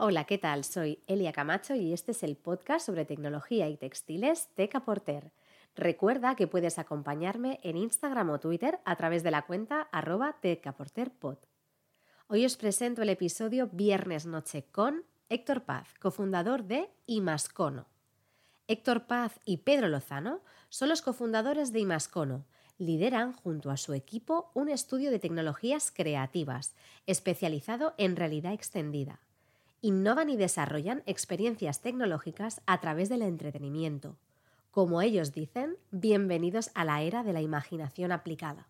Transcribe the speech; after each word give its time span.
Hola, 0.00 0.26
¿qué 0.26 0.38
tal? 0.38 0.62
Soy 0.62 1.02
Elia 1.08 1.32
Camacho 1.32 1.74
y 1.74 1.92
este 1.92 2.12
es 2.12 2.22
el 2.22 2.36
podcast 2.36 2.86
sobre 2.86 3.04
tecnología 3.04 3.68
y 3.68 3.76
textiles 3.76 4.46
Teca 4.54 4.84
Porter. 4.84 5.32
Recuerda 5.74 6.36
que 6.36 6.46
puedes 6.46 6.78
acompañarme 6.78 7.58
en 7.64 7.76
Instagram 7.76 8.30
o 8.30 8.38
Twitter 8.38 8.78
a 8.84 8.94
través 8.94 9.24
de 9.24 9.32
la 9.32 9.42
cuenta 9.42 9.88
arroba 9.90 10.36
tecaporterpod. 10.40 11.38
Hoy 12.28 12.46
os 12.46 12.56
presento 12.56 13.02
el 13.02 13.08
episodio 13.08 13.70
Viernes 13.72 14.24
Noche 14.24 14.66
con 14.70 15.02
Héctor 15.30 15.64
Paz, 15.64 15.88
cofundador 15.98 16.62
de 16.62 16.88
Imascono. 17.06 17.88
Héctor 18.68 19.08
Paz 19.08 19.40
y 19.44 19.56
Pedro 19.56 19.88
Lozano 19.88 20.42
son 20.68 20.90
los 20.90 21.02
cofundadores 21.02 21.72
de 21.72 21.80
Imascono. 21.80 22.46
Lideran 22.78 23.32
junto 23.32 23.72
a 23.72 23.76
su 23.76 23.94
equipo 23.94 24.52
un 24.54 24.68
estudio 24.68 25.10
de 25.10 25.18
tecnologías 25.18 25.90
creativas 25.90 26.76
especializado 27.06 27.94
en 27.98 28.14
realidad 28.14 28.52
extendida. 28.52 29.18
Innovan 29.80 30.28
y 30.28 30.36
desarrollan 30.36 31.04
experiencias 31.06 31.82
tecnológicas 31.82 32.60
a 32.66 32.80
través 32.80 33.08
del 33.08 33.22
entretenimiento. 33.22 34.16
Como 34.72 35.00
ellos 35.02 35.32
dicen, 35.32 35.76
bienvenidos 35.92 36.72
a 36.74 36.84
la 36.84 37.02
era 37.02 37.22
de 37.22 37.32
la 37.32 37.42
imaginación 37.42 38.10
aplicada. 38.10 38.66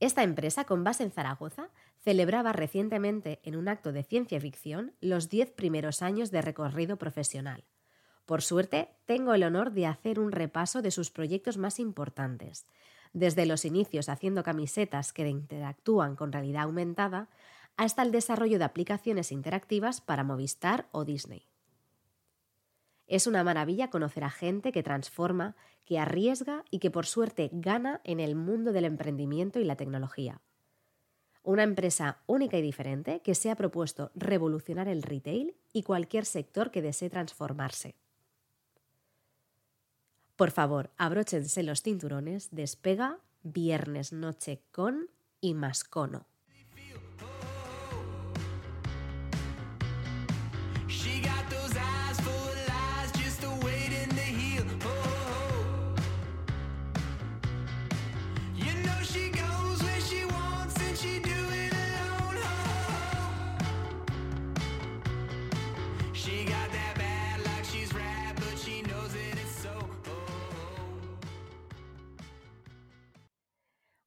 Esta 0.00 0.24
empresa, 0.24 0.64
con 0.64 0.82
base 0.82 1.04
en 1.04 1.12
Zaragoza, 1.12 1.68
celebraba 2.02 2.52
recientemente 2.52 3.38
en 3.44 3.54
un 3.54 3.68
acto 3.68 3.92
de 3.92 4.02
ciencia 4.02 4.40
ficción 4.40 4.92
los 5.00 5.28
10 5.28 5.52
primeros 5.52 6.02
años 6.02 6.32
de 6.32 6.42
recorrido 6.42 6.96
profesional. 6.96 7.62
Por 8.26 8.42
suerte, 8.42 8.88
tengo 9.06 9.34
el 9.34 9.44
honor 9.44 9.70
de 9.70 9.86
hacer 9.86 10.18
un 10.18 10.32
repaso 10.32 10.82
de 10.82 10.90
sus 10.90 11.12
proyectos 11.12 11.58
más 11.58 11.78
importantes, 11.78 12.66
desde 13.12 13.46
los 13.46 13.64
inicios 13.64 14.08
haciendo 14.08 14.42
camisetas 14.42 15.12
que 15.12 15.28
interactúan 15.28 16.16
con 16.16 16.32
realidad 16.32 16.64
aumentada 16.64 17.28
hasta 17.76 18.02
el 18.02 18.12
desarrollo 18.12 18.58
de 18.58 18.64
aplicaciones 18.64 19.32
interactivas 19.32 20.00
para 20.00 20.24
Movistar 20.24 20.88
o 20.92 21.04
Disney. 21.04 21.46
Es 23.06 23.26
una 23.26 23.44
maravilla 23.44 23.90
conocer 23.90 24.24
a 24.24 24.30
gente 24.30 24.72
que 24.72 24.82
transforma, 24.82 25.56
que 25.84 25.98
arriesga 25.98 26.64
y 26.70 26.78
que 26.78 26.90
por 26.90 27.06
suerte 27.06 27.50
gana 27.52 28.00
en 28.04 28.20
el 28.20 28.34
mundo 28.34 28.72
del 28.72 28.86
emprendimiento 28.86 29.60
y 29.60 29.64
la 29.64 29.76
tecnología. 29.76 30.40
Una 31.42 31.62
empresa 31.62 32.22
única 32.26 32.56
y 32.56 32.62
diferente 32.62 33.20
que 33.20 33.34
se 33.34 33.50
ha 33.50 33.56
propuesto 33.56 34.10
revolucionar 34.14 34.88
el 34.88 35.02
retail 35.02 35.54
y 35.74 35.82
cualquier 35.82 36.24
sector 36.24 36.70
que 36.70 36.80
desee 36.80 37.10
transformarse. 37.10 37.96
Por 40.36 40.50
favor, 40.50 40.90
abróchense 40.96 41.62
los 41.62 41.82
cinturones, 41.82 42.48
despega 42.50 43.18
viernes 43.42 44.12
noche 44.12 44.62
con 44.72 45.10
y 45.42 45.52
mascono. 45.52 46.26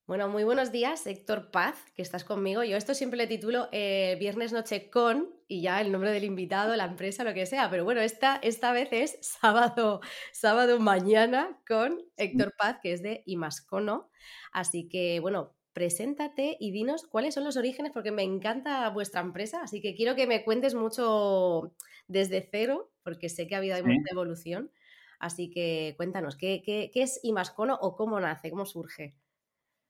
Bueno, 0.07 0.29
muy 0.29 0.45
buenos 0.45 0.72
días, 0.72 1.06
Héctor 1.06 1.51
Paz, 1.51 1.75
que 1.94 2.01
estás 2.01 2.23
conmigo. 2.23 2.63
Yo 2.63 2.78
esto 2.78 2.94
siempre 2.94 3.18
le 3.18 3.28
titulo 3.28 3.68
eh, 3.73 4.16
Viernes 4.18 4.53
Noche 4.53 4.90
con 4.90 5.35
y 5.50 5.62
ya 5.62 5.81
el 5.81 5.91
nombre 5.91 6.12
del 6.12 6.23
invitado, 6.23 6.73
la 6.78 6.85
empresa, 6.85 7.25
lo 7.25 7.34
que 7.34 7.45
sea. 7.45 7.69
Pero 7.69 7.84
bueno, 7.84 8.00
esta, 8.00 8.38
esta 8.41 8.72
vez 8.72 8.88
es 8.94 9.18
sábado, 9.22 10.00
sábado 10.31 10.79
mañana 10.79 11.59
con 11.68 12.01
Héctor 12.16 12.53
Paz, 12.57 12.78
que 12.81 12.94
es 12.94 13.03
de 13.03 13.22
Imascono. 13.25 14.09
Así 14.53 14.88
que, 14.88 15.19
bueno, 15.19 15.57
preséntate 15.73 16.56
y 16.57 16.72
dinos 16.72 17.06
cuáles 17.06 17.34
son 17.34 17.44
los 17.44 17.57
orígenes, 17.57 17.91
porque 17.91 18.12
me 18.12 18.24
encanta 18.24 18.89
vuestra 18.91 19.19
empresa. 19.19 19.62
Así 19.62 19.81
que 19.81 19.94
quiero 19.94 20.16
que 20.16 20.25
me 20.25 20.45
cuentes 20.45 20.74
mucho 20.74 21.75
desde 22.07 22.47
cero, 22.50 22.94
porque 23.03 23.28
sé 23.28 23.45
que 23.45 23.56
ha 23.56 23.57
habido 23.57 23.75
mucha 23.84 24.09
evolución. 24.09 24.72
Así 25.19 25.50
que 25.50 25.95
cuéntanos, 25.97 26.38
¿qué, 26.38 26.62
qué, 26.66 26.91
qué 26.94 27.01
es 27.01 27.19
Imascono 27.24 27.78
o 27.81 27.97
cómo 27.97 28.22
nace, 28.22 28.50
cómo 28.50 28.66
surge? 28.66 29.18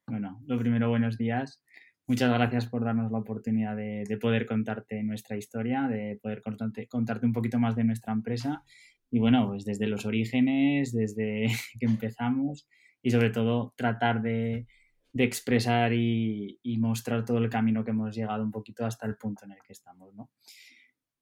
Bueno, 0.09 0.41
lo 0.47 0.57
primero, 0.57 0.87
buenos 0.89 1.17
días. 1.17 1.61
Muchas 2.07 2.31
gracias 2.31 2.65
por 2.65 2.85
darnos 2.85 3.11
la 3.11 3.17
oportunidad 3.17 3.75
de, 3.75 4.17
poder 4.21 4.45
contarte 4.45 5.03
nuestra 5.03 5.35
historia, 5.35 5.89
de 5.89 6.17
poder 6.23 6.41
contarte, 6.41 6.87
contarte, 6.87 7.25
un 7.25 7.33
poquito 7.33 7.59
más 7.59 7.75
de 7.75 7.83
nuestra 7.83 8.13
empresa. 8.13 8.63
Y 9.11 9.19
bueno, 9.19 9.47
pues 9.49 9.65
desde 9.65 9.85
los 9.85 10.05
orígenes, 10.05 10.93
desde 10.93 11.47
que 11.79 11.85
empezamos 11.85 12.69
y 13.01 13.11
sobre 13.11 13.31
todo 13.31 13.73
tratar 13.75 14.21
de, 14.21 14.65
expresar 15.13 15.91
y, 15.93 16.57
mostrar 16.79 17.25
todo 17.25 17.39
el 17.39 17.49
camino 17.49 17.83
que 17.83 17.91
hemos 17.91 18.15
llegado 18.15 18.43
un 18.43 18.51
poquito 18.51 18.85
hasta 18.85 19.05
el 19.07 19.17
punto 19.17 19.43
en 19.43 19.51
el 19.51 19.59
que 19.61 19.73
estamos, 19.73 20.15
¿no? 20.15 20.29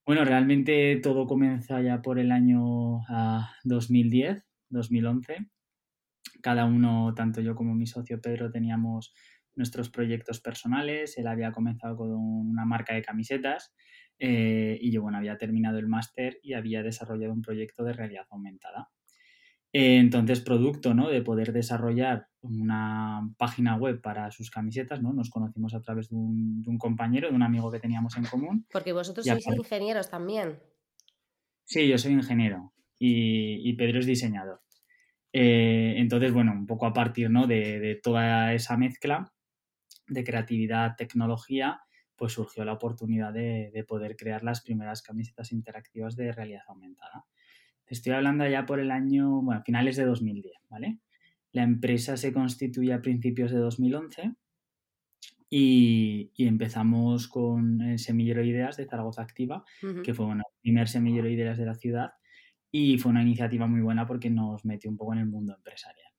Bueno, 0.06 0.24
realmente 0.26 0.98
todo 0.98 1.26
comienza 1.26 1.82
ya 1.82 2.04
por 2.04 2.20
el 2.20 2.32
año 2.32 3.00
2010, 3.64 4.38
ah, 4.38 4.44
2011 4.70 5.48
cada 6.46 6.66
uno, 6.66 7.16
tanto 7.16 7.42
yo 7.42 7.56
como 7.56 7.74
mi 7.74 7.88
socio 7.88 8.22
Pedro, 8.22 8.52
teníamos 8.52 9.16
nuestros 9.56 9.90
proyectos 9.90 10.42
personales. 10.42 11.18
Él 11.18 11.26
había 11.26 11.52
comenzado 11.52 11.98
con 11.98 12.12
una 12.12 12.66
marca 12.66 12.94
de 12.94 13.02
camisetas 13.02 13.74
eh, 14.20 14.78
y 14.80 14.92
yo, 14.92 15.02
bueno, 15.02 15.18
había 15.18 15.40
terminado 15.40 15.80
el 15.80 15.88
máster 15.88 16.38
y 16.44 16.54
había 16.54 16.84
desarrollado 16.84 17.34
un 17.34 17.42
proyecto 17.42 17.84
de 17.84 17.94
realidad 17.94 18.28
aumentada. 18.30 18.92
Eh, 19.74 19.98
entonces, 19.98 20.40
producto 20.40 20.94
¿no? 20.94 21.10
de 21.10 21.24
poder 21.24 21.52
desarrollar 21.52 22.28
una 22.42 23.28
página 23.40 23.76
web 23.76 24.00
para 24.00 24.30
sus 24.30 24.52
camisetas, 24.52 25.02
¿no? 25.02 25.14
nos 25.14 25.32
conocimos 25.32 25.74
a 25.74 25.82
través 25.82 26.10
de 26.10 26.16
un, 26.16 26.78
compañero, 26.78 27.28
de 27.28 27.34
un 27.34 27.42
amigo 27.42 27.72
que 27.72 27.80
teníamos 27.80 28.18
en 28.18 28.26
común. 28.26 28.68
Porque 28.72 28.94
vosotros 28.94 29.26
sois 29.26 29.48
ingenieros 29.48 30.12
también. 30.12 30.60
Sí, 31.64 31.88
yo 31.88 31.98
soy 31.98 32.14
ingeniero 32.14 32.72
y 33.00 33.74
Pedro 33.74 33.98
es 34.00 34.06
diseñador. 34.06 34.65
Eh, 35.38 35.96
entonces, 35.98 36.32
bueno, 36.32 36.54
un 36.54 36.66
poco 36.66 36.86
a 36.86 36.94
partir 36.94 37.30
¿no? 37.30 37.46
de, 37.46 38.00
toda 38.02 38.54
esa 38.54 38.78
mezcla 38.78 39.34
de 40.08 40.24
creatividad, 40.24 40.96
tecnología, 40.96 41.82
pues 42.16 42.32
surgió 42.32 42.64
la 42.64 42.72
oportunidad 42.72 43.34
de, 43.34 43.86
poder 43.86 44.16
crear 44.16 44.46
las 44.46 44.62
primeras 44.62 45.02
camisetas 45.02 45.52
interactivas 45.52 46.16
de 46.16 46.32
realidad 46.32 46.62
aumentada. 46.70 47.26
Te 47.84 47.96
estoy 47.96 48.14
hablando 48.14 48.48
ya 48.48 48.66
por 48.66 48.80
el 48.80 48.92
año, 48.92 49.42
bueno, 49.42 49.62
finales 49.66 49.98
de 49.98 50.06
2010, 50.06 50.54
¿vale? 50.70 51.00
La 51.52 51.64
empresa 51.64 52.16
se 52.16 52.32
constituye 52.32 52.94
a 52.94 53.02
principios 53.02 53.52
de 53.52 53.58
2011 53.58 54.36
y, 55.50 56.32
empezamos 56.38 57.28
con 57.28 57.82
el 57.82 58.00
semillero 58.00 58.40
de 58.40 58.48
ideas 58.48 58.78
de 58.78 58.86
Zaragoza 58.86 59.24
Activa, 59.24 59.66
que 60.02 60.14
fue 60.14 60.28
bueno, 60.28 60.44
el 60.48 60.62
primer 60.62 60.88
semillero 60.88 61.26
de 61.26 61.34
ideas 61.34 61.58
de 61.58 61.66
la 61.66 61.76
ciudad 61.76 62.12
y 62.78 62.98
fue 62.98 63.12
una 63.12 63.22
iniciativa 63.22 63.68
muy 63.68 63.80
buena 63.80 64.06
porque 64.06 64.30
nos 64.30 64.66
metió 64.66 64.90
un 64.90 64.98
poco 64.98 65.14
en 65.14 65.20
el 65.20 65.28
mundo 65.28 65.56
empresarial. 65.56 66.12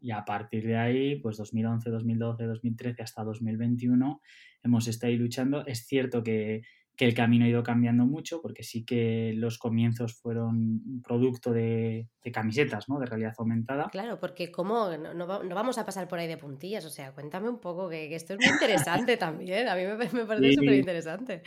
Y 0.00 0.10
a 0.10 0.24
partir 0.24 0.66
de 0.66 0.76
ahí, 0.76 1.20
pues 1.20 1.36
2011, 1.36 1.88
2012, 1.88 2.44
2013 2.46 3.02
hasta 3.02 3.22
2021 3.22 4.20
hemos 4.64 4.88
estado 4.88 5.12
ahí 5.12 5.16
luchando. 5.16 5.64
Es 5.64 5.86
cierto 5.86 6.24
que, 6.24 6.62
que, 6.96 7.04
el 7.04 7.14
camino 7.14 7.44
ha 7.44 7.48
ido 7.48 7.62
cambiando 7.62 8.06
mucho 8.06 8.42
porque 8.42 8.64
sí 8.64 8.84
que 8.84 9.34
los 9.36 9.56
comienzos 9.58 10.14
fueron 10.20 11.00
producto 11.04 11.52
de, 11.52 12.08
de 12.24 12.32
camisetas, 12.32 12.88
¿no? 12.88 12.98
De 12.98 13.06
realidad 13.06 13.34
aumentada. 13.38 13.88
Claro, 13.92 14.18
porque 14.18 14.50
como 14.50 14.96
no, 14.96 15.14
no, 15.14 15.26
vamos 15.26 15.78
a 15.78 15.84
pasar 15.84 16.08
por 16.08 16.18
ahí 16.18 16.26
de 16.26 16.38
puntillas, 16.38 16.84
o 16.86 16.90
sea, 16.90 17.12
cuéntame 17.12 17.48
un 17.48 17.60
poco 17.60 17.88
que, 17.88 18.12
esto 18.12 18.34
es 18.34 18.40
muy 18.40 18.52
interesante 18.52 19.16
también, 19.16 19.68
a 19.68 19.76
mí 19.76 19.82
me, 19.82 19.96
me 19.96 20.26
parece 20.26 20.54
súper 20.54 20.74
interesante. 20.74 21.42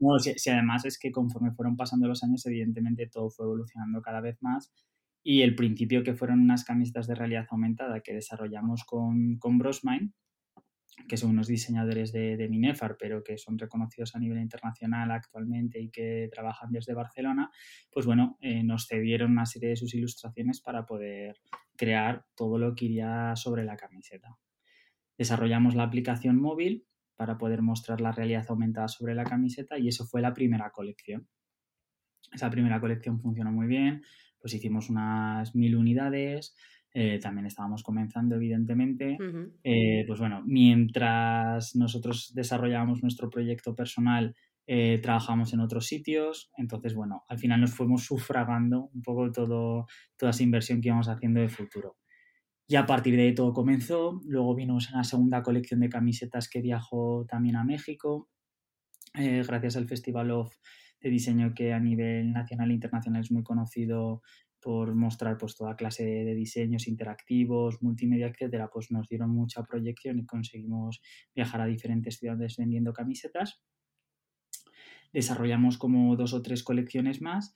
No, 0.00 0.18
si, 0.18 0.50
además 0.50 0.86
es 0.86 0.98
que 0.98 1.12
conforme 1.12 1.52
fueron 1.52 1.76
pasando 1.76 2.08
los 2.08 2.22
años, 2.24 2.44
evidentemente 2.46 3.06
todo 3.06 3.30
fue 3.30 3.44
evolucionando 3.44 4.00
cada 4.00 4.20
vez 4.22 4.38
más. 4.40 4.72
Y 5.22 5.42
el 5.42 5.54
principio 5.54 6.02
que 6.02 6.14
fueron 6.14 6.40
unas 6.40 6.64
camisetas 6.64 7.06
de 7.06 7.14
realidad 7.14 7.46
aumentada 7.50 8.00
que 8.00 8.14
desarrollamos 8.14 8.84
con, 8.84 9.36
con 9.38 9.58
Brosmine, 9.58 10.12
que 11.06 11.18
son 11.18 11.30
unos 11.30 11.48
diseñadores 11.48 12.12
de, 12.12 12.38
de, 12.38 12.48
Minefar, 12.48 12.96
pero 12.98 13.22
que 13.22 13.36
son 13.36 13.58
reconocidos 13.58 14.14
a 14.14 14.18
nivel 14.18 14.38
internacional 14.38 15.10
actualmente 15.10 15.80
y 15.80 15.90
que 15.90 16.30
trabajan 16.32 16.72
desde 16.72 16.94
Barcelona, 16.94 17.50
pues 17.90 18.06
bueno, 18.06 18.38
eh, 18.40 18.62
nos 18.62 18.86
cedieron 18.86 19.32
una 19.32 19.46
serie 19.46 19.70
de 19.70 19.76
sus 19.76 19.94
ilustraciones 19.94 20.60
para 20.62 20.86
poder 20.86 21.36
crear 21.76 22.24
todo 22.34 22.58
lo 22.58 22.74
que 22.74 22.86
iría 22.86 23.36
sobre 23.36 23.64
la 23.64 23.76
camiseta. 23.76 24.38
Desarrollamos 25.18 25.74
la 25.74 25.84
aplicación 25.84 26.40
móvil 26.40 26.86
para 27.20 27.36
poder 27.36 27.60
mostrar 27.60 28.00
la 28.00 28.12
realidad 28.12 28.46
aumentada 28.48 28.88
sobre 28.88 29.14
la 29.14 29.24
camiseta 29.24 29.78
y 29.78 29.88
eso 29.88 30.06
fue 30.06 30.22
la 30.22 30.32
primera 30.32 30.70
colección. 30.70 31.28
Esa 32.32 32.48
primera 32.48 32.80
colección 32.80 33.20
funcionó 33.20 33.52
muy 33.52 33.66
bien, 33.66 34.02
pues 34.40 34.54
hicimos 34.54 34.88
unas 34.88 35.54
mil 35.54 35.76
unidades, 35.76 36.56
eh, 36.94 37.18
también 37.20 37.44
estábamos 37.44 37.82
comenzando 37.82 38.36
evidentemente. 38.36 39.18
Eh, 39.62 40.04
pues 40.06 40.18
bueno, 40.18 40.42
mientras 40.46 41.76
nosotros 41.76 42.32
desarrollábamos 42.34 43.02
nuestro 43.02 43.28
proyecto 43.28 43.74
personal, 43.74 44.34
eh, 44.66 44.98
trabajamos 45.02 45.52
en 45.52 45.60
otros 45.60 45.88
sitios, 45.88 46.50
entonces, 46.56 46.94
bueno, 46.94 47.24
al 47.28 47.38
final 47.38 47.60
nos 47.60 47.74
fuimos 47.74 48.02
sufragando 48.02 48.88
un 48.94 49.02
poco 49.02 49.30
todo, 49.30 49.86
toda 50.16 50.30
esa 50.30 50.42
inversión 50.42 50.80
que 50.80 50.88
íbamos 50.88 51.08
haciendo 51.08 51.40
de 51.40 51.50
futuro. 51.50 51.98
Y 52.70 52.76
a 52.76 52.86
partir 52.86 53.16
de 53.16 53.22
ahí 53.22 53.34
todo 53.34 53.52
comenzó, 53.52 54.20
luego 54.24 54.54
vino 54.54 54.76
una 54.76 55.02
segunda 55.02 55.42
colección 55.42 55.80
de 55.80 55.88
camisetas 55.88 56.48
que 56.48 56.62
viajó 56.62 57.26
también 57.28 57.56
a 57.56 57.64
México, 57.64 58.30
eh, 59.14 59.42
gracias 59.44 59.74
al 59.74 59.88
Festival 59.88 60.30
of 60.30 60.54
de 61.00 61.10
diseño 61.10 61.52
que 61.52 61.72
a 61.72 61.80
nivel 61.80 62.30
nacional 62.32 62.70
e 62.70 62.74
internacional 62.74 63.22
es 63.22 63.32
muy 63.32 63.42
conocido 63.42 64.22
por 64.60 64.94
mostrar 64.94 65.36
pues 65.36 65.56
toda 65.56 65.74
clase 65.74 66.04
de 66.04 66.34
diseños 66.36 66.86
interactivos, 66.86 67.82
multimedia, 67.82 68.28
etcétera, 68.28 68.70
pues 68.72 68.92
nos 68.92 69.08
dieron 69.08 69.30
mucha 69.30 69.64
proyección 69.64 70.20
y 70.20 70.26
conseguimos 70.26 71.00
viajar 71.34 71.62
a 71.62 71.66
diferentes 71.66 72.18
ciudades 72.18 72.56
vendiendo 72.56 72.92
camisetas. 72.92 73.64
Desarrollamos 75.12 75.76
como 75.76 76.14
dos 76.14 76.34
o 76.34 76.40
tres 76.40 76.62
colecciones 76.62 77.20
más 77.20 77.52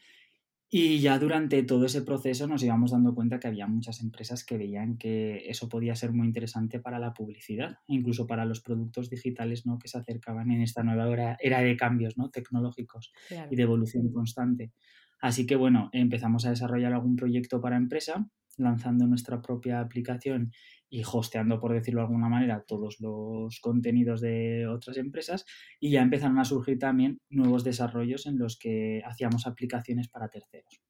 y 0.71 0.99
ya 0.99 1.19
durante 1.19 1.63
todo 1.63 1.87
ese 1.87 2.03
proceso 2.03 2.47
nos 2.47 2.63
íbamos 2.63 2.91
dando 2.91 3.15
cuenta 3.15 3.39
que 3.39 3.49
había 3.49 3.67
muchas 3.67 4.01
empresas 4.01 4.45
que 4.45 4.59
veían 4.59 4.97
que 4.99 5.49
eso 5.49 5.69
podía 5.69 5.95
ser 5.95 6.13
muy 6.13 6.27
interesante 6.27 6.81
para 6.81 6.99
la 6.99 7.15
publicidad, 7.15 7.79
incluso 7.87 8.27
para 8.27 8.45
los 8.45 8.61
productos 8.61 9.09
digitales 9.09 9.67
¿no? 9.67 9.79
que 9.79 9.89
se 9.89 9.99
acercaban 9.99 10.51
en 10.51 10.63
esta 10.63 10.83
nueva 10.83 11.37
era, 11.41 11.61
de 11.61 11.77
cambios 11.77 12.17
¿no? 12.17 12.31
tecnológicos 12.31 13.13
y 13.51 13.57
de 13.57 13.63
evolución 13.63 14.11
constante. 14.11 14.73
Así 15.21 15.47
que 15.47 15.57
bueno, 15.57 15.91
empezamos 15.93 16.45
a 16.45 16.51
desarrollar 16.51 16.93
algún 16.93 17.17
proyecto 17.17 17.61
para 17.61 17.77
empresa, 17.77 18.29
lanzando 18.59 19.07
nuestra 19.07 19.41
propia 19.41 19.81
aplicación 19.81 20.53
y 20.89 21.03
hosteando, 21.05 21.59
por 21.61 21.73
decirlo 21.73 22.01
de 22.01 22.07
alguna 22.07 22.29
manera, 22.29 22.65
todos 22.67 23.01
los 23.01 23.59
contenidos 23.61 24.21
de 24.21 24.67
otras 24.67 24.97
empresas 24.97 25.45
y 25.81 25.91
ya 25.91 26.03
empezaron 26.03 26.39
a 26.39 26.45
surgir 26.45 26.79
también 26.79 27.21
nuevos 27.31 27.65
desarrollos 27.65 28.27
en 28.27 28.39
los 28.39 28.59
que 28.59 29.03
hacíamos 29.05 29.47
aplicaciones 29.47 30.09
para 30.09 30.29
terceros. 30.29 30.81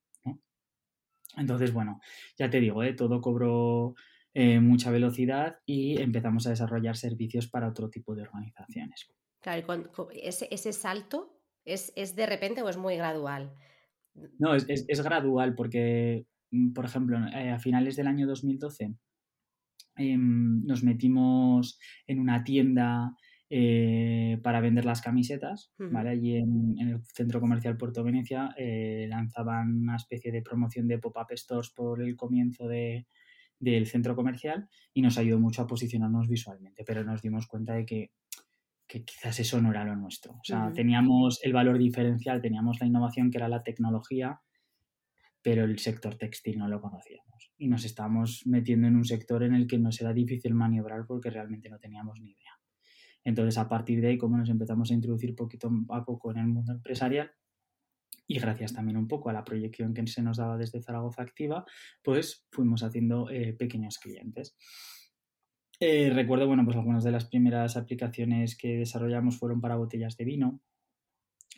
Entonces, 1.37 1.73
bueno, 1.73 2.01
ya 2.39 2.49
te 2.49 2.61
digo, 2.61 2.83
¿eh? 2.83 2.93
todo 2.93 3.21
cobró 3.21 3.95
eh, 4.35 4.61
mucha 4.61 4.91
velocidad 4.91 5.59
y 5.67 6.01
empezamos 6.01 6.47
a 6.47 6.51
desarrollar 6.51 6.97
servicios 6.97 7.49
para 7.49 7.69
otro 7.69 7.91
tipo 7.91 8.15
de 8.15 8.23
organizaciones. 8.23 9.09
Claro, 9.41 9.91
ese, 10.13 10.49
ese 10.51 10.73
salto 10.73 11.41
es, 11.65 12.17
de 12.17 12.27
repente 12.27 12.63
o 12.63 12.69
es 12.69 12.77
muy 12.77 12.97
gradual? 12.97 13.55
No, 14.39 14.55
es, 14.55 14.67
es 14.69 15.03
gradual 15.03 15.55
porque, 15.55 16.27
por 16.75 16.85
ejemplo, 16.85 17.19
eh, 17.29 17.51
a 17.51 17.59
finales 17.59 17.97
del 17.97 18.06
año 18.06 18.27
2012 18.27 18.95
Em, 19.97 20.65
nos 20.65 20.83
metimos 20.83 21.79
en 22.06 22.19
una 22.19 22.43
tienda 22.43 23.17
eh, 23.49 24.41
para 24.43 24.61
vender 24.61 24.85
las 24.85 25.01
camisetas, 25.01 25.73
¿vale? 25.79 26.11
Allí 26.11 26.37
en, 26.37 26.77
el 26.79 27.05
centro 27.05 27.41
comercial 27.41 27.77
Puerto 27.77 28.03
Venecia 28.03 28.53
eh, 28.56 29.06
lanzaban 29.09 29.83
una 29.83 29.97
especie 29.97 30.33
de 30.33 30.43
promoción 30.43 30.89
de 30.89 30.99
pop-up 30.99 31.29
stores 31.37 31.71
por 31.71 32.03
el 32.03 32.17
comienzo 32.17 32.67
de, 32.67 33.06
del 33.61 33.87
centro 33.87 34.17
comercial 34.17 34.69
y 34.93 35.03
nos 35.03 35.19
ayudó 35.19 35.39
mucho 35.39 35.62
a 35.62 35.67
posicionarnos 35.67 36.29
visualmente, 36.29 36.83
pero 36.85 37.05
nos 37.05 37.23
dimos 37.23 37.47
cuenta 37.47 37.75
de 37.75 37.87
que, 37.87 38.11
que 38.89 39.05
quizás 39.05 39.39
eso 39.39 39.61
no 39.61 39.71
era 39.71 39.85
lo 39.85 39.95
nuestro. 39.95 40.33
O 40.33 40.45
sea, 40.45 40.73
teníamos 40.73 41.39
el 41.45 41.53
valor 41.53 41.79
diferencial, 41.79 42.41
teníamos 42.41 42.81
la 42.81 42.87
innovación 42.87 43.31
que 43.31 43.39
era 43.39 43.49
la 43.49 43.62
tecnología, 43.62 44.41
pero 45.44 45.64
el 45.64 45.79
sector 45.79 46.17
textil 46.17 46.58
no 46.58 46.69
lo 46.69 46.81
conocíamos. 46.81 47.52
Y 47.58 47.69
nos 47.69 47.85
estábamos 47.85 48.46
metiendo 48.46 48.88
en 48.88 48.96
un 48.96 49.05
sector 49.05 49.43
en 49.43 49.55
el 49.55 49.67
que 49.67 49.79
nos 49.79 50.00
era 50.00 50.14
difícil 50.14 50.55
maniobrar 50.55 51.06
porque 51.06 51.29
realmente 51.29 51.69
no 51.69 51.79
teníamos 51.79 52.19
ni 52.23 52.31
idea. 52.31 52.58
Entonces, 53.23 53.58
a 53.58 53.69
partir 53.69 54.00
de 54.00 54.08
ahí, 54.08 54.19
como 54.19 54.38
nos 54.38 54.49
empezamos 54.49 54.91
a 54.91 54.94
introducir 54.94 55.37
poquito 55.37 55.70
a 55.91 56.02
poco 56.02 56.31
en 56.31 56.38
el 56.38 56.46
mundo 56.46 56.73
empresarial, 56.73 57.31
y 58.26 58.38
gracias 58.38 58.73
también 58.73 58.96
un 58.96 59.06
poco 59.06 59.29
a 59.29 59.35
la 59.35 59.44
proyección 59.44 59.93
que 59.93 60.06
se 60.06 60.23
nos 60.23 60.38
daba 60.38 60.56
desde 60.56 60.81
Zaragoza 60.81 61.20
Activa, 61.20 61.67
pues 62.02 62.46
fuimos 62.50 62.82
haciendo 62.82 63.29
eh, 63.29 63.52
pequeños 63.52 63.99
clientes. 63.99 64.56
Eh, 65.79 66.08
recuerdo, 66.08 66.46
bueno, 66.46 66.64
pues 66.64 66.79
algunas 66.79 67.05
de 67.05 67.11
las 67.11 67.26
primeras 67.26 67.76
aplicaciones 67.76 68.56
que 68.56 68.79
desarrollamos 68.79 69.38
fueron 69.38 69.61
para 69.61 69.76
botellas 69.76 70.17
de 70.17 70.25
vino, 70.25 70.62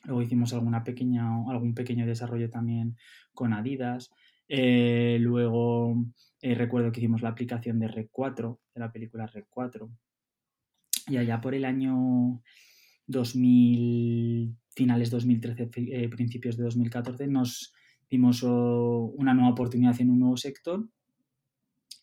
Luego 0.06 0.22
hicimos 0.22 0.52
alguna 0.54 0.84
pequeña, 0.84 1.28
algún 1.50 1.74
pequeño 1.74 2.06
desarrollo 2.06 2.48
también 2.48 2.96
con 3.34 3.52
Adidas. 3.52 4.10
Eh, 4.48 5.18
luego 5.20 5.96
eh, 6.40 6.54
recuerdo 6.54 6.92
que 6.92 7.00
hicimos 7.00 7.22
la 7.22 7.30
aplicación 7.30 7.80
de 7.80 7.88
Rec 7.88 8.08
4, 8.12 8.60
de 8.74 8.80
la 8.80 8.92
película 8.92 9.26
Rec 9.26 9.46
4. 9.50 9.90
Y 11.08 11.16
allá 11.16 11.40
por 11.40 11.54
el 11.54 11.64
año 11.64 12.40
2000, 13.08 14.56
finales 14.70 15.10
2013, 15.10 15.70
eh, 15.74 16.08
principios 16.08 16.56
de 16.56 16.64
2014, 16.64 17.26
nos 17.26 17.72
dimos 18.08 18.44
una 18.44 19.34
nueva 19.34 19.50
oportunidad 19.50 20.00
en 20.00 20.10
un 20.10 20.20
nuevo 20.20 20.36
sector 20.36 20.88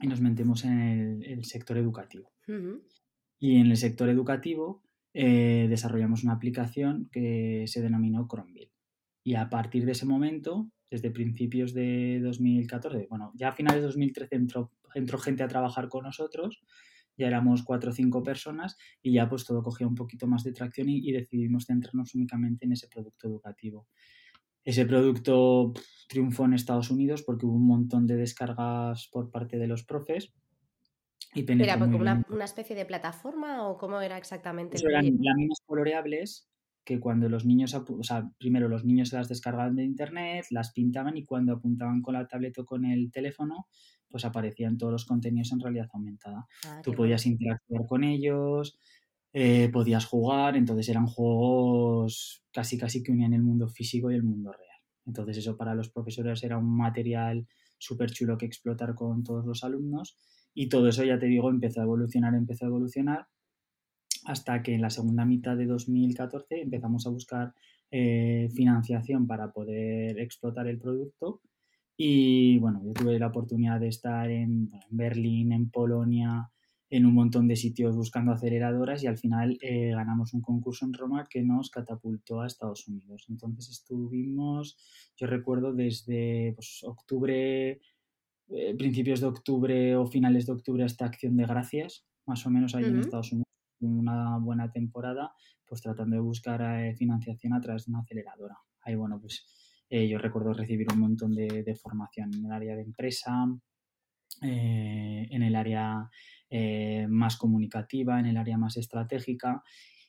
y 0.01 0.07
nos 0.07 0.19
metemos 0.19 0.65
en 0.65 1.23
el, 1.23 1.45
sector 1.45 1.77
educativo. 1.77 2.33
Y 3.39 3.55
en 3.55 3.67
el 3.67 3.77
sector 3.77 4.09
educativo 4.09 4.82
eh, 5.13 5.67
desarrollamos 5.69 6.23
una 6.23 6.33
aplicación 6.33 7.09
que 7.11 7.65
se 7.67 7.81
denominó 7.81 8.27
Chromeville. 8.27 8.71
Y 9.23 9.35
a 9.35 9.49
partir 9.49 9.85
de 9.85 9.93
ese 9.93 10.05
momento, 10.05 10.69
desde 10.89 11.11
principios 11.11 11.73
de 11.73 12.19
2014, 12.21 13.07
bueno, 13.09 13.31
ya 13.35 13.49
a 13.49 13.53
finales 13.53 13.81
de 13.81 13.87
2013 13.87 14.35
entró, 14.35 14.71
entró 14.95 15.17
gente 15.17 15.43
a 15.43 15.47
trabajar 15.47 15.87
con 15.87 16.03
nosotros, 16.03 16.63
ya 17.17 17.27
éramos 17.27 17.63
cuatro 17.63 17.91
o 17.91 17.93
cinco 17.93 18.23
personas 18.23 18.75
y 19.01 19.13
ya 19.13 19.29
pues 19.29 19.45
todo 19.45 19.61
cogía 19.61 19.87
un 19.87 19.95
poquito 19.95 20.27
más 20.27 20.43
de 20.43 20.51
tracción 20.51 20.89
y, 20.89 21.11
decidimos 21.11 21.65
centrarnos 21.65 22.15
únicamente 22.15 22.65
en 22.65 22.73
ese 22.73 22.87
producto 22.87 23.27
educativo. 23.27 23.87
Ese 24.63 24.85
producto 24.85 25.73
triunfó 26.07 26.45
en 26.45 26.53
Estados 26.53 26.89
Unidos 26.89 27.21
porque 27.21 27.45
hubo 27.45 27.55
un 27.55 27.67
montón 27.67 28.07
de 28.07 28.15
descargas 28.15 29.09
por 29.11 29.29
parte 29.29 29.57
de 29.57 29.67
los 29.67 29.83
profes 29.83 30.33
¿Era 31.35 31.77
una, 31.77 32.25
una, 32.29 32.45
especie 32.45 32.75
de 32.75 32.85
plataforma 32.85 33.67
o 33.67 33.77
cómo 33.77 33.99
era 34.01 34.17
exactamente? 34.17 34.77
Eso 34.77 34.87
eran 34.87 35.05
láminas 35.19 35.59
coloreables 35.65 36.49
que 36.83 36.99
cuando 36.99 37.29
los 37.29 37.45
niños, 37.45 37.73
o 37.73 38.03
sea, 38.03 38.29
primero 38.37 38.67
los 38.67 38.83
niños 38.83 39.09
se 39.09 39.15
las 39.15 39.29
descargaban 39.29 39.75
de 39.75 39.83
internet, 39.83 40.45
las 40.49 40.73
pintaban 40.73 41.15
y 41.17 41.23
cuando 41.23 41.53
apuntaban 41.53 42.01
con 42.01 42.13
la 42.13 42.27
tablet 42.27 42.57
o 42.59 42.65
con 42.65 42.85
el 42.85 43.11
teléfono, 43.11 43.67
pues 44.09 44.25
aparecían 44.25 44.77
todos 44.77 44.91
los 44.91 45.05
contenidos 45.05 45.51
en 45.53 45.59
realidad 45.59 45.87
aumentada. 45.93 46.45
Ah, 46.65 46.81
Tú 46.83 46.93
podías 46.93 47.25
interactuar 47.25 47.87
con 47.87 48.03
ellos, 48.03 48.77
eh, 49.31 49.69
podías 49.71 50.05
jugar, 50.05 50.57
entonces 50.57 50.89
eran 50.89 51.07
juegos 51.07 52.43
casi 52.51 52.77
casi 52.77 53.01
que 53.01 53.11
unían 53.11 53.33
el 53.33 53.43
mundo 53.43 53.67
físico 53.69 54.11
y 54.11 54.15
el 54.15 54.23
mundo 54.23 54.51
real. 54.51 54.69
Entonces 55.05 55.37
eso 55.37 55.57
para 55.57 55.75
los 55.75 55.89
profesores 55.89 56.43
era 56.43 56.57
un 56.57 56.77
material 56.77 57.47
súper 57.77 58.11
chulo 58.11 58.37
que 58.37 58.45
explotar 58.45 58.93
con 58.93 59.23
todos 59.23 59.45
los 59.45 59.63
alumnos 59.63 60.17
y 60.53 60.69
todo 60.69 60.87
eso, 60.87 61.03
ya 61.03 61.19
te 61.19 61.25
digo, 61.25 61.49
empezó 61.49 61.81
a 61.81 61.83
evolucionar, 61.83 62.35
empezó 62.35 62.65
a 62.65 62.69
evolucionar, 62.69 63.27
hasta 64.25 64.61
que 64.63 64.73
en 64.73 64.81
la 64.81 64.89
segunda 64.89 65.25
mitad 65.25 65.57
de 65.57 65.65
2014 65.65 66.61
empezamos 66.61 67.05
a 67.07 67.09
buscar 67.09 67.53
eh, 67.91 68.49
financiación 68.55 69.27
para 69.27 69.51
poder 69.51 70.19
explotar 70.19 70.67
el 70.67 70.79
producto. 70.79 71.41
Y 71.95 72.57
bueno, 72.59 72.81
yo 72.83 72.93
tuve 72.93 73.19
la 73.19 73.27
oportunidad 73.27 73.79
de 73.79 73.89
estar 73.89 74.29
en, 74.31 74.69
Berlín, 74.89 75.51
en 75.51 75.69
Polonia, 75.69 76.49
en 76.89 77.05
un 77.05 77.13
montón 77.13 77.47
de 77.47 77.55
sitios 77.55 77.95
buscando 77.95 78.31
aceleradoras 78.31 79.03
y 79.03 79.07
al 79.07 79.17
final 79.17 79.57
eh, 79.61 79.91
ganamos 79.91 80.33
un 80.33 80.41
concurso 80.41 80.85
en 80.85 80.93
Roma 80.93 81.27
que 81.29 81.43
nos 81.43 81.69
catapultó 81.69 82.41
a 82.41 82.47
Estados 82.47 82.87
Unidos. 82.87 83.25
Entonces 83.29 83.69
estuvimos, 83.69 84.77
yo 85.15 85.27
recuerdo 85.27 85.73
desde 85.73 86.53
pues, 86.55 86.83
octubre 86.83 87.79
eh, 88.55 88.75
principios 88.77 89.19
de 89.19 89.27
octubre 89.27 89.95
o 89.95 90.05
finales 90.05 90.45
de 90.45 90.53
octubre 90.53 90.83
hasta 90.83 91.05
Acción 91.05 91.35
de 91.37 91.45
Gracias, 91.45 92.05
más 92.27 92.45
o 92.45 92.51
menos 92.51 92.75
ahí 92.75 92.83
en 92.83 92.99
Estados 92.99 93.31
Unidos, 93.31 93.47
una 93.79 94.37
buena 94.37 94.71
temporada, 94.71 95.33
pues 95.65 95.81
tratando 95.81 96.15
de 96.15 96.21
buscar 96.21 96.61
eh, 96.61 96.95
financiación 96.95 97.53
a 97.53 97.61
través 97.61 97.85
de 97.85 97.91
una 97.91 98.01
aceleradora. 98.01 98.55
Ahí, 98.81 98.93
bueno, 98.93 99.19
pues 99.19 99.47
eh, 99.89 100.07
yo 100.07 100.19
recuerdo 100.19 100.53
recibir 100.53 100.85
un 100.93 100.99
montón 100.99 101.33
de, 101.33 101.75
formación 101.81 102.31
en 102.35 102.45
el 102.45 102.51
área 102.51 102.75
de 102.75 102.83
empresa, 102.83 103.45
en 104.41 105.43
el 105.43 105.55
área 105.55 106.09
más 107.07 107.37
comunicativa, 107.37 108.19
en 108.19 108.25
el 108.25 108.37
área 108.37 108.57
más 108.57 108.77
estratégica 108.77 109.63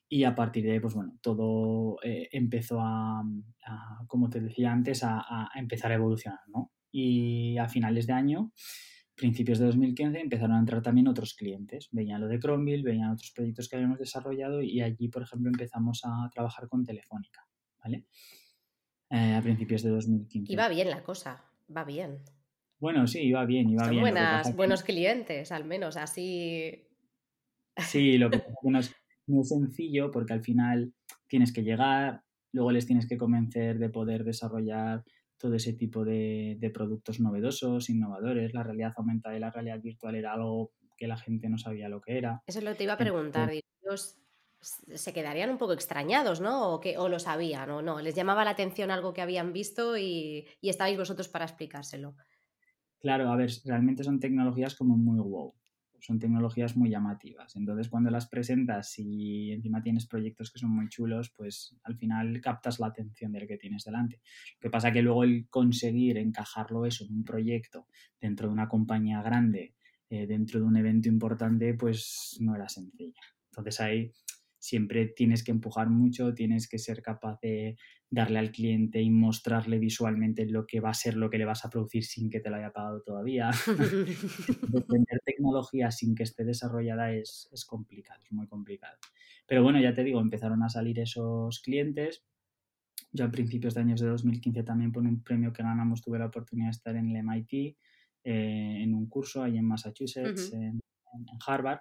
y 0.09 0.25
a 0.25 0.35
partir 0.35 0.65
de 0.65 0.73
ahí, 0.73 0.81
pues 0.81 0.95
bueno, 0.95 1.19
todo 1.21 1.99
empezó 2.03 2.81
a, 2.81 3.23
como 4.07 4.29
te 4.29 4.41
decía 4.41 4.73
antes, 4.73 5.05
a, 5.05 5.21
a, 5.21 5.51
empezar 5.59 5.93
a 5.93 5.97
evolucionar, 5.97 6.41
¿no? 6.49 6.74
Y 6.97 7.59
a 7.59 7.69
finales 7.69 8.07
de 8.07 8.13
año, 8.13 8.53
principios 9.17 9.59
de 9.59 9.67
2015, 9.67 10.21
empezaron 10.21 10.55
a 10.55 10.61
entrar 10.61 10.81
también 10.81 11.09
otros 11.09 11.35
clientes. 11.35 11.89
Veían 11.91 12.21
lo 12.21 12.29
de 12.29 12.39
Chromeville, 12.39 12.85
veían 12.85 13.11
otros 13.11 13.33
proyectos 13.33 13.69
que 13.69 13.75
habíamos 13.75 13.99
desarrollado 13.99 14.63
y 14.63 14.81
allí, 14.81 15.09
por 15.09 15.23
ejemplo, 15.23 15.51
empezamos 15.51 16.03
a 16.05 16.31
trabajar 16.33 16.69
con 16.69 16.85
Telefónica, 16.85 17.45
¿vale? 17.83 18.05
Eh, 19.11 19.35
a 19.35 19.43
principios 19.43 19.83
de 19.83 19.91
2015. 19.91 20.53
Iba 20.53 20.69
bien 20.69 20.89
la 20.89 21.03
cosa, 21.03 21.45
va 21.77 21.83
bien. 21.83 22.21
Bueno, 22.79 23.09
sí, 23.09 23.23
iba 23.23 23.45
bien, 23.45 23.71
iba 23.71 23.89
bien. 23.89 24.01
Buenas, 24.01 24.55
buenos 24.55 24.85
clientes, 24.85 25.51
al 25.51 25.65
menos, 25.65 25.97
así. 25.97 26.87
Sí, 27.77 28.19
lo 28.19 28.31
que 28.31 28.41
no 28.63 28.79
es, 28.79 28.95
no 29.27 29.41
es 29.41 29.49
sencillo 29.49 30.13
porque 30.13 30.33
al 30.33 30.43
final 30.43 30.95
tienes 31.27 31.53
que 31.53 31.65
llegar, 31.65 32.23
luego 32.53 32.71
les 32.71 32.87
tienes 32.87 33.09
que 33.09 33.19
convencer 33.19 33.81
de 33.81 33.91
poder 33.91 34.23
desarrollar 34.23 35.03
todo 35.45 35.57
ese 35.57 35.75
tipo 35.75 36.07
de, 36.07 36.71
productos 36.73 37.21
novedosos, 37.21 37.91
innovadores. 37.91 38.55
La 38.55 38.63
realidad 38.63 38.95
aumentada 38.97 39.37
y 39.37 39.41
la 39.41 39.51
realidad 39.51 39.79
virtual 39.79 40.15
era 40.15 40.33
algo 40.33 40.73
que 40.97 41.07
la 41.07 41.19
gente 41.19 41.51
no 41.51 41.59
sabía 41.59 41.91
lo 41.91 42.01
que 42.01 42.17
era. 42.17 42.43
Eso 42.47 42.61
es 42.61 42.65
lo 42.65 42.71
que 42.71 42.79
te 42.79 42.85
iba 42.85 42.95
a 42.95 42.97
preguntar. 42.97 43.51
Ellos 43.51 44.17
se 44.63 45.13
quedarían 45.13 45.51
un 45.51 45.59
poco 45.59 45.75
extrañados, 45.75 46.41
¿no? 46.41 46.73
O, 46.73 46.81
que, 46.81 46.97
o 46.97 47.11
lo 47.11 47.19
sabían, 47.19 47.69
o 47.73 47.83
no. 47.83 48.01
Les 48.01 48.15
llamaba 48.15 48.43
la 48.43 48.53
atención 48.53 48.91
algo 48.91 49.13
que 49.13 49.21
habían 49.21 49.53
visto 49.53 49.99
y, 49.99 50.47
y 50.63 50.71
estabais 50.71 50.97
vosotros 50.97 51.29
para 51.29 51.45
explicárselo. 51.45 52.17
Claro, 53.01 53.31
a 53.31 53.37
ver, 53.37 53.51
realmente 53.67 54.03
son 54.03 54.21
tecnologías 54.21 54.75
como 54.75 54.97
muy 54.97 55.21
wow 55.21 55.53
son 56.05 56.19
tecnologías 56.19 56.77
muy 56.77 56.91
llamativas. 56.91 57.57
Entonces, 57.57 57.89
cuando 57.89 58.11
las 58.11 58.29
presentas 58.29 58.99
y 58.99 59.53
encima 59.53 59.83
tienes 59.83 60.07
proyectos 60.07 60.51
que 60.51 60.59
son 60.59 60.69
muy 60.69 60.89
chulos, 60.91 61.33
pues 61.35 61.75
al 61.83 61.97
final 61.97 62.43
captas 62.43 62.79
la 62.79 62.89
atención 62.89 63.33
del 63.33 63.49
que 63.49 63.57
tienes 63.57 63.85
delante. 63.85 64.21
Lo 64.61 64.69
que 64.69 64.71
pasa 64.71 64.93
que 64.93 65.01
luego 65.01 65.25
el 65.25 65.49
conseguir 65.49 66.19
encajarlo 66.19 66.85
eso 66.85 67.07
en 67.07 67.15
un 67.15 67.25
proyecto 67.25 67.87
dentro 68.21 68.49
de 68.49 68.53
una 68.53 68.69
compañía 68.69 69.23
grande, 69.23 69.75
eh, 70.11 70.27
dentro 70.27 70.61
de 70.61 70.67
un 70.67 70.77
evento 70.77 71.09
importante, 71.09 71.73
pues 71.73 72.37
no 72.39 72.55
era 72.55 72.69
sencillo. 72.69 73.23
Entonces 73.51 73.81
ahí 73.81 74.13
siempre 74.65 75.05
tienes 75.09 75.45
que 75.45 75.51
empujar 75.51 75.91
mucho, 75.91 76.33
tienes 76.33 76.67
que 76.69 76.79
ser 76.79 77.03
capaz 77.03 77.39
de 77.43 77.77
darle 78.09 78.39
al 78.39 78.51
cliente 78.51 79.03
y 79.03 79.11
mostrarle 79.11 79.79
visualmente 79.79 80.47
lo 80.47 80.67
que 80.67 80.81
va 80.81 80.89
a 80.89 80.95
ser 80.95 81.17
lo 81.17 81.29
que 81.29 81.37
le 81.37 81.45
vas 81.45 81.67
a 81.67 81.69
producir 81.69 82.03
sin 82.03 82.31
que 82.31 82.41
te 82.41 82.49
lo 82.49 82.57
haya 82.57 82.73
pagado 82.73 83.03
todavía. 83.03 83.51
Vender 84.89 85.21
tecnología 85.23 85.91
sin 85.91 86.15
que 86.15 86.23
esté 86.23 86.45
desarrollada 86.45 87.13
es, 87.13 87.51
es 87.53 87.67
complicado, 87.67 88.23
es 88.25 88.33
muy 88.33 88.47
complicado. 88.47 88.97
Pero 89.47 89.63
bueno, 89.63 89.79
ya 89.83 89.95
te 89.95 90.03
digo, 90.03 90.19
empezaron 90.19 90.63
a 90.63 90.71
salir 90.71 90.99
esos 90.99 91.61
clientes. 91.61 92.25
Yo 93.13 93.27
a 93.27 93.31
principios 93.31 93.75
de 93.75 93.83
años 93.83 94.01
de 94.01 94.09
2015 94.09 94.63
también 94.63 94.93
por 94.93 95.03
un 95.03 95.23
premio 95.23 95.53
que 95.53 95.63
ganamos 95.63 96.01
tuve 96.01 96.19
la 96.19 96.27
oportunidad 96.27 96.69
de 96.69 96.71
estar 96.71 96.97
en 96.97 97.11
el 97.11 97.17
MIT, 97.17 97.53
eh, 97.53 98.79
en 98.83 98.95
un 98.95 99.11
curso 99.11 99.43
ahí 99.43 99.59
en 99.59 99.67
Massachusetts, 99.67 100.55
en 100.55 100.81
Harvard 101.47 101.81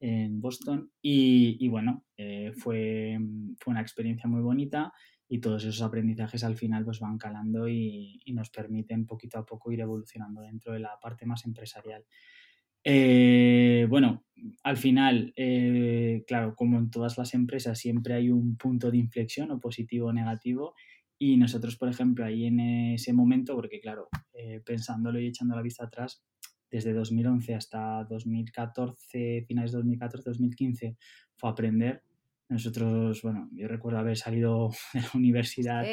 en 0.00 0.40
Boston 0.40 0.90
y, 1.02 1.68
bueno, 1.68 2.04
eh, 2.16 2.52
fue, 2.56 3.18
fue, 3.58 3.70
una 3.70 3.82
experiencia 3.82 4.28
muy 4.28 4.40
bonita 4.40 4.92
y 5.28 5.40
todos 5.40 5.64
esos 5.64 5.82
aprendizajes 5.82 6.42
al 6.42 6.56
final 6.56 6.84
pues 6.84 7.00
van 7.00 7.18
calando 7.18 7.68
y, 7.68 8.20
nos 8.32 8.50
permiten 8.50 9.06
poquito 9.06 9.38
a 9.38 9.44
poco 9.44 9.70
ir 9.72 9.80
evolucionando 9.80 10.40
dentro 10.40 10.72
de 10.72 10.80
la 10.80 10.98
parte 11.00 11.26
más 11.26 11.44
empresarial. 11.44 12.04
Eh, 12.82 13.86
bueno, 13.90 14.24
al 14.62 14.78
final, 14.78 15.34
eh, 15.36 16.24
claro, 16.26 16.54
como 16.54 16.78
en 16.78 16.90
todas 16.90 17.18
las 17.18 17.34
empresas, 17.34 17.78
siempre 17.78 18.14
hay 18.14 18.30
un 18.30 18.56
punto 18.56 18.90
de 18.90 18.96
inflexión 18.96 19.50
o 19.50 19.60
positivo 19.60 20.08
o 20.08 20.12
negativo. 20.12 20.74
Y 21.18 21.36
nosotros, 21.36 21.76
por 21.76 21.90
ejemplo, 21.90 22.24
ahí 22.24 22.46
en 22.46 22.60
ese 22.60 23.12
momento, 23.12 23.54
porque 23.54 23.80
claro, 23.80 24.08
pensándolo 24.64 25.20
y 25.20 25.26
echando 25.26 25.54
la 25.54 25.60
vista 25.60 25.84
atrás, 25.84 26.24
desde 26.70 26.92
2011 26.92 27.54
hasta 27.54 28.04
2014, 28.04 29.44
finales 29.46 29.72
de 29.72 29.78
2014, 29.78 30.30
2015, 30.30 30.96
fue 31.36 31.50
aprender. 31.50 32.02
Nosotros, 32.48 33.22
bueno, 33.22 33.48
yo 33.52 33.68
recuerdo 33.68 33.98
haber 33.98 34.16
salido 34.16 34.70
de 34.94 35.00
la 35.00 35.10
universidad 35.14 35.84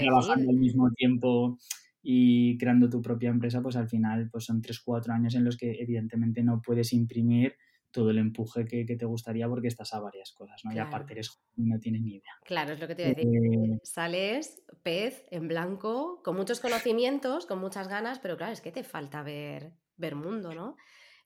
trabajando 0.00 0.50
al 0.50 0.56
mismo 0.56 0.90
tiempo 0.92 1.58
y 2.02 2.56
creando 2.58 2.88
tu 2.88 3.02
propia 3.02 3.30
empresa, 3.30 3.60
pues 3.62 3.76
al 3.76 3.88
final 3.88 4.30
pues 4.30 4.44
son 4.44 4.62
3-4 4.62 5.10
años 5.10 5.34
en 5.34 5.44
los 5.44 5.56
que 5.56 5.72
evidentemente 5.80 6.42
no 6.42 6.62
puedes 6.62 6.92
imprimir 6.92 7.54
todo 7.90 8.10
el 8.10 8.18
empuje 8.18 8.64
que, 8.66 8.84
te 8.84 9.04
gustaría 9.04 9.48
porque 9.48 9.68
estás 9.68 9.92
a 9.94 10.00
varias 10.00 10.32
cosas, 10.32 10.64
¿no? 10.64 10.72
Y 10.72 10.78
aparte 10.78 11.12
eres 11.12 11.40
y 11.56 11.64
no 11.64 11.78
tienes 11.78 12.02
ni 12.02 12.16
idea. 12.16 12.32
Claro, 12.44 12.72
es 12.72 12.80
lo 12.80 12.86
que 12.86 12.94
te 12.94 13.02
iba 13.02 13.10
a 13.10 13.14
decir. 13.14 13.28
Eh, 13.34 13.80
Sales 13.82 14.62
pez 14.82 15.26
en 15.30 15.48
blanco, 15.48 16.22
con 16.22 16.36
muchos 16.36 16.60
conocimientos, 16.60 17.46
con 17.46 17.58
muchas 17.58 17.88
ganas, 17.88 18.18
pero 18.18 18.36
claro, 18.36 18.52
es 18.52 18.60
que 18.60 18.72
te 18.72 18.84
falta 18.84 19.22
ver 19.22 19.72
ver 20.00 20.16
mundo, 20.16 20.54
¿no? 20.54 20.76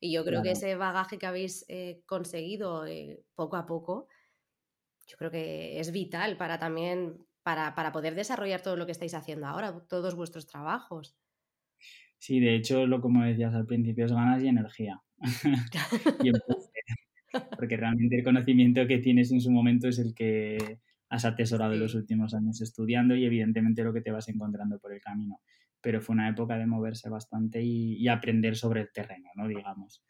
Y 0.01 0.13
yo 0.13 0.25
creo 0.25 0.43
que 0.43 0.51
ese 0.51 0.75
bagaje 0.75 1.17
que 1.17 1.27
habéis 1.27 1.65
eh, 1.69 2.03
conseguido 2.05 2.85
eh, 2.85 3.23
poco 3.35 3.57
a 3.57 3.65
poco, 3.65 4.09
yo 5.07 5.17
creo 5.17 5.31
que 5.31 5.81
es 5.81 5.93
vital 5.93 6.37
para 6.37 6.59
también, 6.59 7.17
para, 7.43 7.75
para, 7.75 7.93
poder 7.93 8.15
desarrollar 8.15 8.61
todo 8.61 8.77
lo 8.77 8.85
que 8.85 8.93
estáis 8.93 9.15
haciendo 9.15 9.47
ahora, 9.47 9.87
todos 9.89 10.15
vuestros 10.15 10.47
trabajos. 10.47 11.17
Sí, 12.19 12.41
de 12.41 12.55
hecho, 12.55 12.87
lo 12.87 13.01
como 13.01 13.25
decías 13.25 13.55
al 13.55 13.67
principio, 13.67 14.05
es 14.05 14.13
ganas 14.13 14.43
y 14.43 14.49
energía. 14.49 15.03
y 16.25 16.33
Porque 17.57 17.77
realmente 17.77 18.17
el 18.17 18.25
conocimiento 18.25 18.87
que 18.87 18.99
tienes 18.99 19.33
en 19.33 19.41
su 19.41 19.51
momento 19.51 19.89
es 19.89 19.99
el 19.99 20.15
que 20.15 20.79
has 21.09 21.25
atesorado 21.25 21.75
en 21.75 21.81
los 21.81 21.95
últimos 21.95 22.35
años 22.35 22.61
estudiando 22.61 23.17
y 23.17 23.25
evidentemente 23.25 23.83
lo 23.83 23.93
que 23.93 24.01
te 24.01 24.11
vas 24.11 24.29
encontrando 24.29 24.79
por 24.79 24.93
el 24.93 25.01
camino 25.01 25.41
pero 25.85 26.01
fue 26.01 26.15
una 26.15 26.31
época 26.31 26.57
de 26.57 26.67
moverse 26.67 27.11
bastante 27.11 27.63
y, 27.63 28.09
aprender 28.09 28.57
sobre 28.57 28.81
el 28.81 28.91
terreno, 28.91 29.29
¿no? 29.37 29.47
Digamos. 29.47 30.03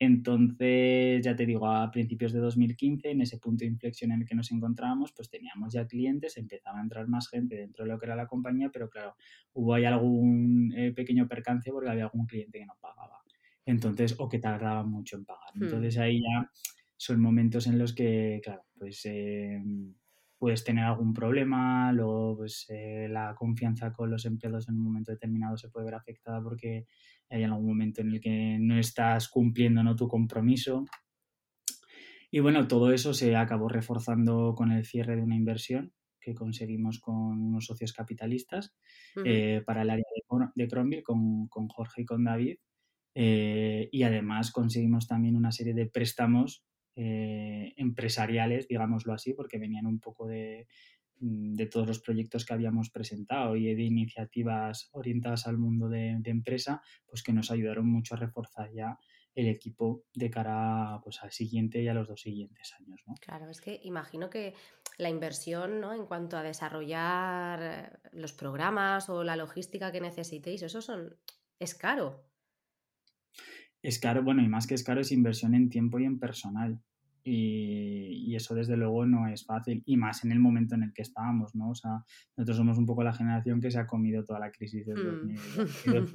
Entonces, 0.00 1.24
ya 1.24 1.36
te 1.36 1.46
digo, 1.46 1.68
a 1.68 1.88
principios 1.92 2.32
de 2.32 2.40
2015, 2.40 3.10
en 3.12 3.20
ese 3.20 3.38
punto 3.38 3.64
de 3.64 3.70
inflexión 3.70 4.10
en 4.10 4.22
el 4.22 4.26
que 4.26 4.34
nos 4.34 4.50
encontrábamos, 4.50 5.12
pues 5.12 5.30
teníamos 5.30 5.74
ya 5.74 5.86
clientes, 5.86 6.36
empezaba 6.38 6.80
a 6.80 6.82
entrar 6.82 7.06
más 7.06 7.28
gente 7.28 7.54
dentro 7.54 7.84
de 7.84 7.92
lo 7.92 8.00
que 8.00 8.06
era 8.06 8.16
la 8.16 8.26
compañía, 8.26 8.70
pero 8.72 8.90
claro, 8.90 9.14
hubo 9.52 9.74
ahí 9.74 9.84
algún 9.84 10.74
eh, 10.76 10.90
pequeño 10.90 11.28
percance 11.28 11.70
porque 11.70 11.90
había 11.90 12.04
algún 12.04 12.26
cliente 12.26 12.58
que 12.58 12.66
no 12.66 12.74
pagaba. 12.80 13.21
Entonces, 13.64 14.16
o 14.18 14.28
que 14.28 14.38
tardaba 14.38 14.82
mucho 14.84 15.16
en 15.16 15.24
pagar. 15.24 15.54
Hmm. 15.54 15.64
Entonces 15.64 15.98
ahí 15.98 16.20
ya 16.20 16.50
son 16.96 17.20
momentos 17.20 17.66
en 17.66 17.78
los 17.78 17.94
que, 17.94 18.40
claro, 18.42 18.64
pues 18.78 19.04
eh, 19.06 19.60
puedes 20.38 20.64
tener 20.64 20.84
algún 20.84 21.14
problema, 21.14 21.92
luego 21.92 22.38
pues 22.38 22.66
eh, 22.68 23.06
la 23.08 23.34
confianza 23.36 23.92
con 23.92 24.10
los 24.10 24.24
empleados 24.24 24.68
en 24.68 24.74
un 24.74 24.84
momento 24.84 25.12
determinado 25.12 25.56
se 25.56 25.68
puede 25.68 25.86
ver 25.86 25.94
afectada 25.94 26.42
porque 26.42 26.86
hay 27.30 27.44
algún 27.44 27.66
momento 27.66 28.00
en 28.00 28.10
el 28.12 28.20
que 28.20 28.58
no 28.60 28.76
estás 28.78 29.28
cumpliendo 29.28 29.82
¿no? 29.82 29.94
tu 29.94 30.08
compromiso. 30.08 30.84
Y 32.30 32.40
bueno, 32.40 32.66
todo 32.66 32.92
eso 32.92 33.14
se 33.14 33.36
acabó 33.36 33.68
reforzando 33.68 34.54
con 34.56 34.72
el 34.72 34.84
cierre 34.84 35.16
de 35.16 35.22
una 35.22 35.36
inversión 35.36 35.92
que 36.20 36.34
conseguimos 36.34 36.98
con 36.98 37.40
unos 37.40 37.66
socios 37.66 37.92
capitalistas 37.92 38.74
eh, 39.24 39.62
para 39.66 39.82
el 39.82 39.90
área 39.90 40.04
de, 40.56 40.66
de 40.66 41.02
con, 41.02 41.48
con, 41.48 41.68
Jorge 41.68 42.02
y 42.02 42.04
con 42.04 42.24
David. 42.24 42.56
Eh, 43.14 43.88
y 43.92 44.02
además 44.04 44.50
conseguimos 44.50 45.06
también 45.06 45.36
una 45.36 45.52
serie 45.52 45.74
de 45.74 45.86
préstamos 45.86 46.64
eh, 46.94 47.72
empresariales, 47.76 48.68
digámoslo 48.68 49.12
así, 49.14 49.32
porque 49.32 49.58
venían 49.58 49.86
un 49.86 49.98
poco 49.98 50.26
de, 50.26 50.66
mm, 51.20 51.54
de, 51.54 51.66
todos 51.66 51.86
los 51.86 52.00
proyectos 52.00 52.44
que 52.44 52.52
habíamos 52.52 52.90
presentado 52.90 53.56
y 53.56 53.74
de 53.74 53.82
iniciativas 53.82 54.88
orientadas 54.92 55.46
al 55.46 55.58
mundo 55.58 55.88
de, 55.88 56.20
empresa, 56.24 56.82
pues 57.06 57.22
que 57.22 57.32
nos 57.32 57.50
ayudaron 57.50 57.86
mucho 57.86 58.14
a 58.14 58.18
reforzar 58.18 58.70
ya 58.72 58.98
el 59.34 59.48
equipo 59.48 60.04
de 60.12 60.30
cara 60.30 61.00
pues, 61.02 61.22
al 61.22 61.32
siguiente 61.32 61.82
y 61.82 61.88
a 61.88 61.94
los 61.94 62.08
dos 62.08 62.20
siguientes 62.20 62.74
años. 62.78 63.02
¿no? 63.06 63.14
Claro, 63.20 63.48
es 63.48 63.62
que 63.62 63.80
imagino 63.84 64.28
que 64.28 64.54
la 64.98 65.08
inversión 65.08 65.80
¿no? 65.80 65.94
en 65.94 66.04
cuanto 66.04 66.36
a 66.36 66.42
desarrollar 66.42 68.00
los 68.12 68.34
programas 68.34 69.08
o 69.08 69.24
la 69.24 69.36
logística 69.36 69.90
que 69.92 70.02
necesitéis, 70.02 70.62
eso 70.62 70.82
son, 70.82 71.16
es 71.58 71.74
caro. 71.74 72.31
Es 73.82 73.98
caro, 73.98 74.22
bueno, 74.22 74.42
y 74.42 74.48
más 74.48 74.66
que 74.66 74.74
es 74.74 74.84
caro, 74.84 75.00
es 75.00 75.10
inversión 75.10 75.54
en 75.54 75.68
tiempo 75.68 75.98
y 75.98 76.04
en 76.04 76.18
personal. 76.18 76.80
Y, 77.24 78.34
eso 78.34 78.54
desde 78.54 78.78
luego 78.78 79.04
no 79.04 79.28
es 79.28 79.44
fácil, 79.44 79.82
y 79.84 79.96
más 79.98 80.24
en 80.24 80.32
el 80.32 80.38
momento 80.38 80.74
en 80.74 80.84
el 80.84 80.92
que 80.94 81.02
estábamos, 81.02 81.54
¿no? 81.54 81.70
O 81.70 81.74
sea, 81.74 82.02
nosotros 82.34 82.56
somos 82.56 82.78
un 82.78 82.86
poco 82.86 83.04
la 83.04 83.12
generación 83.12 83.60
que 83.60 83.70
se 83.70 83.78
ha 83.78 83.86
comido 83.86 84.24
toda 84.24 84.40
la 84.40 84.50
crisis 84.50 84.86
del 84.86 84.96
2000. 84.96 85.36
Hmm. 85.36 86.06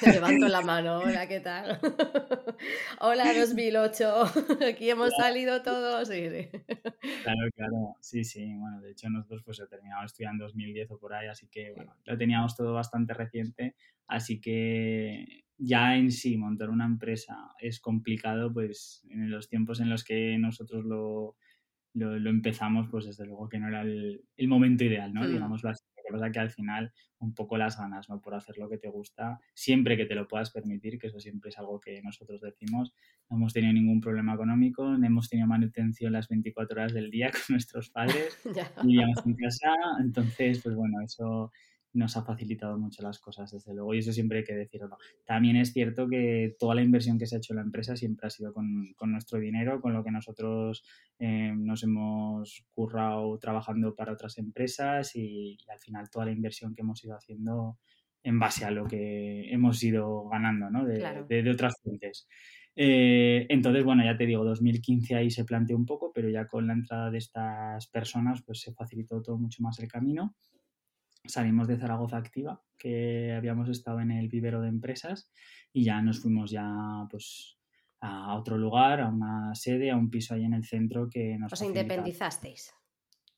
Te 0.00 0.12
levanto 0.12 0.48
la 0.48 0.60
mano, 0.62 0.98
hola, 0.98 1.28
¿qué 1.28 1.38
tal? 1.38 1.78
hola 3.00 3.32
2008, 3.32 4.24
aquí 4.68 4.90
hemos 4.90 5.12
salido 5.16 5.62
todos. 5.62 6.08
Claro, 6.08 7.40
claro, 7.54 7.96
sí, 8.00 8.24
sí, 8.24 8.52
bueno, 8.56 8.80
de 8.80 8.90
hecho 8.90 9.08
nosotros 9.08 9.42
pues 9.44 9.62
terminamos 9.70 10.06
estudiando 10.06 10.44
en 10.44 10.48
2010 10.48 10.90
o 10.90 10.98
por 10.98 11.14
ahí, 11.14 11.28
así 11.28 11.46
que 11.46 11.72
bueno, 11.76 11.94
lo 12.04 12.18
teníamos 12.18 12.56
todo 12.56 12.74
bastante 12.74 13.14
reciente, 13.14 13.76
así 14.08 14.40
que 14.40 15.44
ya 15.58 15.96
en 15.96 16.10
sí 16.10 16.36
montar 16.36 16.70
una 16.70 16.86
empresa 16.86 17.54
es 17.60 17.80
complicado, 17.80 18.52
pues 18.52 19.06
en 19.10 19.30
los 19.30 19.48
tiempos 19.48 19.80
en 19.80 19.90
los 19.90 20.04
que 20.04 20.36
nosotros 20.38 20.84
lo, 20.84 21.36
lo, 21.94 22.30
empezamos, 22.30 22.88
pues 22.90 23.06
desde 23.06 23.26
luego 23.26 23.48
que 23.48 23.58
no 23.58 23.68
era 23.68 23.82
el, 23.82 24.22
momento 24.48 24.84
ideal, 24.84 25.12
¿no? 25.12 25.22
Mm. 25.22 25.32
Digamos 25.32 25.64
así. 25.64 25.84
Lo 25.96 26.02
que 26.16 26.20
pasa 26.20 26.32
que 26.32 26.40
al 26.40 26.50
final 26.50 26.92
un 27.18 27.32
poco 27.32 27.56
las 27.56 27.78
ganas, 27.78 28.08
¿no? 28.08 28.20
Por 28.20 28.34
hacer 28.34 28.58
lo 28.58 28.68
que 28.68 28.76
te 28.76 28.88
gusta, 28.88 29.38
siempre 29.54 29.96
que 29.96 30.04
te 30.04 30.16
lo 30.16 30.26
puedas 30.26 30.50
permitir, 30.50 30.98
que 30.98 31.06
eso 31.06 31.20
siempre 31.20 31.50
es 31.50 31.58
algo 31.58 31.78
que 31.78 32.02
nosotros 32.02 32.40
decimos. 32.40 32.92
No 33.30 33.36
hemos 33.36 33.52
tenido 33.52 33.72
ningún 33.72 34.00
problema 34.00 34.34
económico, 34.34 34.98
no 34.98 35.06
hemos 35.06 35.28
tenido 35.28 35.46
manutención 35.46 36.12
las 36.12 36.28
24 36.28 36.80
horas 36.80 36.92
del 36.92 37.10
día 37.10 37.30
con 37.30 37.40
nuestros 37.50 37.90
padres, 37.90 38.36
vivíamos 38.84 39.24
en 39.24 39.36
casa, 39.36 39.70
entonces, 40.00 40.60
pues 40.62 40.74
bueno, 40.74 41.00
eso 41.04 41.52
nos 41.94 42.16
ha 42.16 42.24
facilitado 42.24 42.78
mucho 42.78 43.02
las 43.02 43.18
cosas, 43.18 43.50
desde 43.50 43.74
luego, 43.74 43.94
y 43.94 43.98
eso 43.98 44.12
siempre 44.12 44.38
hay 44.38 44.44
que 44.44 44.54
decirlo. 44.54 44.96
También 45.24 45.56
es 45.56 45.72
cierto 45.72 46.08
que 46.08 46.56
toda 46.58 46.74
la 46.74 46.82
inversión 46.82 47.18
que 47.18 47.26
se 47.26 47.36
ha 47.36 47.38
hecho 47.38 47.52
en 47.52 47.58
la 47.58 47.62
empresa 47.62 47.96
siempre 47.96 48.26
ha 48.26 48.30
sido 48.30 48.52
con, 48.52 48.94
nuestro 49.06 49.38
dinero, 49.38 49.80
con 49.80 49.92
lo 49.92 50.02
que 50.02 50.10
nosotros 50.10 50.84
eh, 51.18 51.52
nos 51.54 51.82
hemos 51.82 52.64
currado 52.74 53.38
trabajando 53.38 53.94
para 53.94 54.12
otras 54.12 54.38
empresas 54.38 55.14
y, 55.16 55.58
al 55.68 55.78
final 55.78 56.10
toda 56.10 56.26
la 56.26 56.32
inversión 56.32 56.74
que 56.74 56.82
hemos 56.82 57.04
ido 57.04 57.14
haciendo 57.14 57.78
en 58.24 58.38
base 58.38 58.64
a 58.64 58.70
lo 58.70 58.86
que 58.86 59.52
hemos 59.52 59.82
ido 59.82 60.28
ganando 60.28 60.70
¿no? 60.70 60.84
de, 60.84 61.24
de, 61.42 61.50
otras 61.50 61.74
fuentes. 61.82 62.28
Eh, 62.74 63.46
entonces, 63.50 63.84
bueno, 63.84 64.04
ya 64.04 64.16
te 64.16 64.24
digo, 64.24 64.44
2015 64.44 65.16
ahí 65.16 65.30
se 65.30 65.44
planteó 65.44 65.76
un 65.76 65.84
poco, 65.84 66.12
pero 66.14 66.30
ya 66.30 66.46
con 66.46 66.66
la 66.66 66.72
entrada 66.72 67.10
de 67.10 67.18
estas 67.18 67.86
personas, 67.88 68.42
pues 68.42 68.60
se 68.60 68.72
facilitó 68.72 69.20
todo 69.20 69.36
mucho 69.36 69.62
más 69.62 69.78
el 69.80 69.88
camino 69.88 70.34
salimos 71.24 71.68
de 71.68 71.78
Zaragoza 71.78 72.16
Activa, 72.16 72.62
que 72.78 73.32
habíamos 73.32 73.68
estado 73.68 74.00
en 74.00 74.10
el 74.10 74.28
vivero 74.28 74.60
de 74.60 74.68
empresas, 74.68 75.30
y 75.72 75.84
ya 75.84 76.02
nos 76.02 76.20
fuimos 76.20 76.50
ya 76.50 77.06
pues 77.10 77.58
a 78.00 78.34
otro 78.34 78.58
lugar, 78.58 79.00
a 79.00 79.08
una 79.08 79.54
sede, 79.54 79.90
a 79.90 79.96
un 79.96 80.10
piso 80.10 80.34
ahí 80.34 80.44
en 80.44 80.54
el 80.54 80.64
centro 80.64 81.08
que 81.08 81.38
nos... 81.38 81.52
Os 81.52 81.62
independizasteis. 81.62 82.74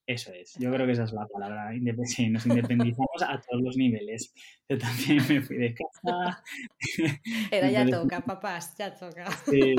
Eso 0.07 0.33
es, 0.35 0.55
yo 0.59 0.71
creo 0.71 0.85
que 0.85 0.93
esa 0.93 1.05
es 1.05 1.13
la 1.13 1.27
palabra. 1.27 1.71
Sí, 2.05 2.29
nos 2.29 2.45
independizamos 2.45 3.23
a 3.27 3.41
todos 3.41 3.63
los 3.63 3.77
niveles. 3.77 4.35
Yo 4.69 4.77
también 4.77 5.23
me 5.29 5.41
fui 5.41 5.57
de 5.57 5.75
casa. 5.75 6.43
Era 7.51 7.71
ya 7.71 7.87
toca, 7.87 8.21
papás, 8.21 8.75
ya 8.77 8.95
toca. 8.95 9.31
Sí, 9.31 9.75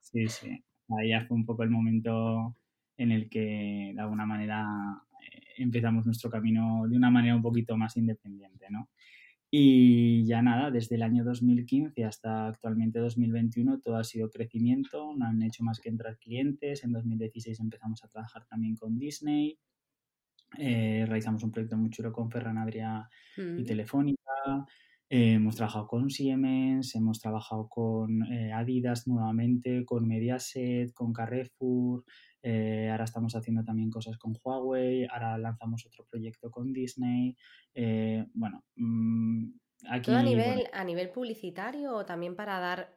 sí, 0.00 0.26
sí, 0.28 0.64
Ahí 0.98 1.10
ya 1.10 1.26
fue 1.26 1.36
un 1.36 1.44
poco 1.44 1.64
el 1.64 1.70
momento 1.70 2.56
en 2.96 3.12
el 3.12 3.28
que 3.28 3.92
de 3.94 4.00
alguna 4.00 4.24
manera 4.24 4.66
empezamos 5.56 6.06
nuestro 6.06 6.30
camino 6.30 6.84
de 6.88 6.96
una 6.96 7.10
manera 7.10 7.36
un 7.36 7.42
poquito 7.42 7.76
más 7.76 7.96
independiente, 7.96 8.66
¿no? 8.70 8.88
Y 9.50 10.26
ya 10.26 10.42
nada, 10.42 10.70
desde 10.70 10.96
el 10.96 11.02
año 11.02 11.24
2015 11.24 12.04
hasta 12.04 12.48
actualmente 12.48 12.98
2021 12.98 13.80
todo 13.80 13.96
ha 13.96 14.04
sido 14.04 14.28
crecimiento, 14.28 15.14
no 15.16 15.24
han 15.24 15.42
hecho 15.42 15.62
más 15.62 15.78
que 15.80 15.88
entrar 15.88 16.18
clientes. 16.18 16.82
En 16.82 16.92
2016 16.92 17.60
empezamos 17.60 18.02
a 18.04 18.08
trabajar 18.08 18.44
también 18.46 18.76
con 18.76 18.98
Disney, 18.98 19.58
eh, 20.58 21.04
realizamos 21.06 21.42
un 21.42 21.52
proyecto 21.52 21.76
muy 21.76 21.90
chulo 21.90 22.12
con 22.12 22.30
Ferran 22.30 22.58
Adria 22.58 23.08
y 23.36 23.40
mm. 23.40 23.64
Telefónica, 23.64 24.66
eh, 25.08 25.34
hemos 25.34 25.54
trabajado 25.54 25.86
con 25.86 26.10
Siemens, 26.10 26.94
hemos 26.96 27.20
trabajado 27.20 27.68
con 27.68 28.24
eh, 28.24 28.52
Adidas 28.52 29.06
nuevamente, 29.06 29.84
con 29.84 30.06
Mediaset, 30.08 30.92
con 30.92 31.12
Carrefour, 31.12 32.04
eh, 32.48 32.88
ahora 32.92 33.02
estamos 33.02 33.34
haciendo 33.34 33.64
también 33.64 33.90
cosas 33.90 34.16
con 34.18 34.32
Huawei, 34.40 35.04
ahora 35.10 35.36
lanzamos 35.36 35.84
otro 35.84 36.04
proyecto 36.04 36.48
con 36.48 36.72
Disney. 36.72 37.36
Eh, 37.74 38.24
bueno, 38.34 38.64
mm, 38.76 39.48
aquí... 39.88 40.12
¿Todo 40.12 40.18
a 40.18 40.22
nivel, 40.22 40.68
a 40.72 40.84
nivel 40.84 41.10
publicitario 41.10 41.92
o 41.96 42.06
también 42.06 42.36
para 42.36 42.60
dar 42.60 42.95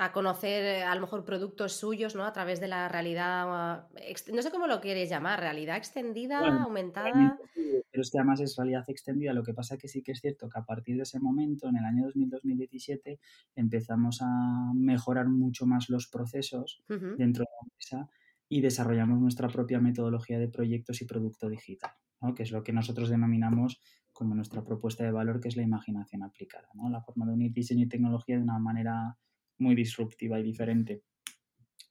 a 0.00 0.12
conocer 0.12 0.62
eh, 0.64 0.82
a 0.84 0.94
lo 0.94 1.00
mejor 1.00 1.24
productos 1.24 1.72
suyos, 1.72 2.14
¿no? 2.14 2.24
A 2.24 2.32
través 2.32 2.60
de 2.60 2.68
la 2.68 2.88
realidad, 2.88 3.88
no 4.32 4.42
sé 4.42 4.50
cómo 4.52 4.68
lo 4.68 4.80
quieres 4.80 5.10
llamar, 5.10 5.40
realidad 5.40 5.76
extendida, 5.76 6.38
aumentada. 6.38 7.36
Pero 7.52 8.02
es 8.02 8.10
que 8.10 8.18
además 8.18 8.40
es 8.40 8.54
realidad 8.56 8.84
extendida. 8.86 9.32
Lo 9.32 9.42
que 9.42 9.54
pasa 9.54 9.74
es 9.74 9.80
que 9.80 9.88
sí 9.88 10.04
que 10.04 10.12
es 10.12 10.20
cierto 10.20 10.48
que 10.48 10.56
a 10.56 10.64
partir 10.64 10.96
de 10.96 11.02
ese 11.02 11.18
momento, 11.18 11.68
en 11.68 11.78
el 11.78 11.84
año 11.84 12.06
2000-2017, 12.10 13.18
empezamos 13.56 14.22
a 14.22 14.72
mejorar 14.72 15.26
mucho 15.26 15.66
más 15.66 15.90
los 15.90 16.06
procesos 16.06 16.80
dentro 16.86 17.42
de 17.42 17.50
la 17.50 17.64
empresa 17.64 18.08
y 18.48 18.60
desarrollamos 18.60 19.18
nuestra 19.18 19.48
propia 19.48 19.80
metodología 19.80 20.38
de 20.38 20.46
proyectos 20.46 21.02
y 21.02 21.06
producto 21.06 21.48
digital, 21.48 21.90
¿no? 22.20 22.36
que 22.36 22.44
es 22.44 22.52
lo 22.52 22.62
que 22.62 22.72
nosotros 22.72 23.08
denominamos 23.08 23.80
como 24.12 24.36
nuestra 24.36 24.62
propuesta 24.62 25.02
de 25.02 25.10
valor, 25.10 25.40
que 25.40 25.48
es 25.48 25.56
la 25.56 25.64
imaginación 25.64 26.22
aplicada, 26.22 26.68
¿no? 26.74 26.88
la 26.88 27.02
forma 27.02 27.26
de 27.26 27.32
unir 27.32 27.52
diseño 27.52 27.84
y 27.84 27.88
tecnología 27.88 28.36
de 28.36 28.42
una 28.42 28.60
manera 28.60 29.18
muy 29.58 29.74
disruptiva 29.74 30.38
y 30.40 30.42
diferente. 30.42 31.02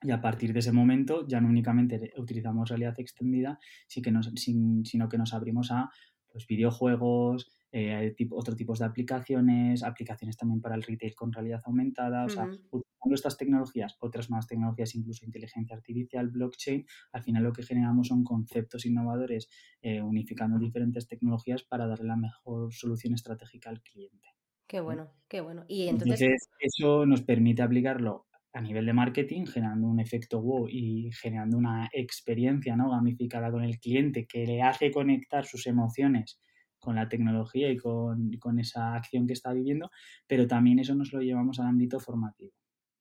Y 0.02 0.12
a 0.12 0.22
partir 0.22 0.54
de 0.54 0.60
ese 0.60 0.72
momento 0.72 1.28
ya 1.28 1.42
no 1.42 1.50
únicamente 1.50 2.14
utilizamos 2.18 2.70
realidad 2.70 3.00
extendida, 3.00 3.60
sino 3.88 5.10
que 5.10 5.18
nos 5.18 5.34
abrimos 5.34 5.72
a 5.72 5.90
pues, 6.32 6.46
videojuegos, 6.46 7.52
eh, 7.72 8.16
otros 8.32 8.56
tipos 8.56 8.80
de 8.80 8.86
aplicaciones, 8.86 9.84
aplicaciones 9.84 10.38
también 10.38 10.62
para 10.62 10.76
el 10.76 10.84
retail 10.84 11.16
con 11.16 11.34
realidad 11.34 11.62
aumentada, 11.66 12.26
o 12.26 12.30
sea, 12.30 12.46
utilizando 12.46 13.16
estas 13.16 13.38
tecnologías, 13.38 13.98
otras 14.00 14.30
más 14.30 14.48
tecnologías, 14.48 14.96
incluso 14.96 15.26
inteligencia 15.26 15.76
artificial, 15.76 16.30
blockchain, 16.30 16.86
al 17.12 17.24
final 17.24 17.44
lo 17.44 17.54
que 17.54 17.64
generamos 17.64 18.08
son 18.08 18.24
conceptos 18.24 18.86
innovadores 18.86 19.50
eh, 19.82 20.02
unificando 20.02 20.60
diferentes 20.60 21.08
tecnologías 21.08 21.64
para 21.64 21.88
darle 21.88 22.06
la 22.06 22.18
mejor 22.18 22.74
solución 22.74 23.14
estratégica 23.16 23.70
al 23.70 23.82
cliente. 23.82 24.37
Qué 24.68 24.82
bueno, 24.82 25.10
qué 25.28 25.42
bueno. 25.42 25.64
Y 25.68 25.88
entonces... 25.88 26.50
eso 26.60 27.06
nos 27.06 27.22
permite 27.22 27.62
aplicarlo 27.62 28.28
a 28.54 28.62
nivel 28.62 28.86
de 28.86 28.94
marketing, 28.94 29.46
generando 29.46 29.88
un 29.88 30.00
efecto 30.00 30.42
wow 30.42 30.68
y 30.70 31.12
generando 31.14 31.58
una 31.58 31.90
experiencia 31.94 32.76
¿no? 32.76 32.90
gamificada 32.90 33.52
con 33.52 33.64
el 33.64 33.80
cliente 33.80 34.26
que 34.26 34.46
le 34.46 34.62
hace 34.62 34.92
conectar 34.92 35.46
sus 35.46 35.68
emociones 35.68 36.40
con 36.80 36.96
la 36.96 37.08
tecnología 37.08 37.72
y 37.72 37.78
con, 37.78 38.32
con, 38.40 38.60
esa 38.60 38.96
acción 38.96 39.26
que 39.28 39.34
está 39.34 39.54
viviendo, 39.54 39.90
pero 40.28 40.48
también 40.48 40.80
eso 40.80 40.96
nos 40.96 41.12
lo 41.12 41.22
llevamos 41.22 41.60
al 41.60 41.68
ámbito 41.68 42.00
formativo, 42.00 42.54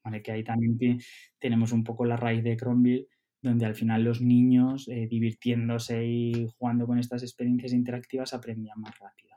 ¿vale? 0.02 0.22
que 0.22 0.32
ahí 0.32 0.42
también 0.42 0.98
tenemos 1.38 1.72
un 1.72 1.84
poco 1.84 2.04
la 2.04 2.16
raíz 2.16 2.42
de 2.42 2.56
Cronville, 2.56 3.06
donde 3.40 3.66
al 3.66 3.74
final 3.74 4.02
los 4.02 4.20
niños, 4.20 4.88
eh, 4.88 5.06
divirtiéndose 5.08 6.04
y 6.04 6.46
jugando 6.58 6.86
con 6.86 6.98
estas 6.98 7.22
experiencias 7.22 7.72
interactivas, 7.72 8.34
aprendían 8.34 8.80
más 8.80 8.98
rápido. 8.98 9.36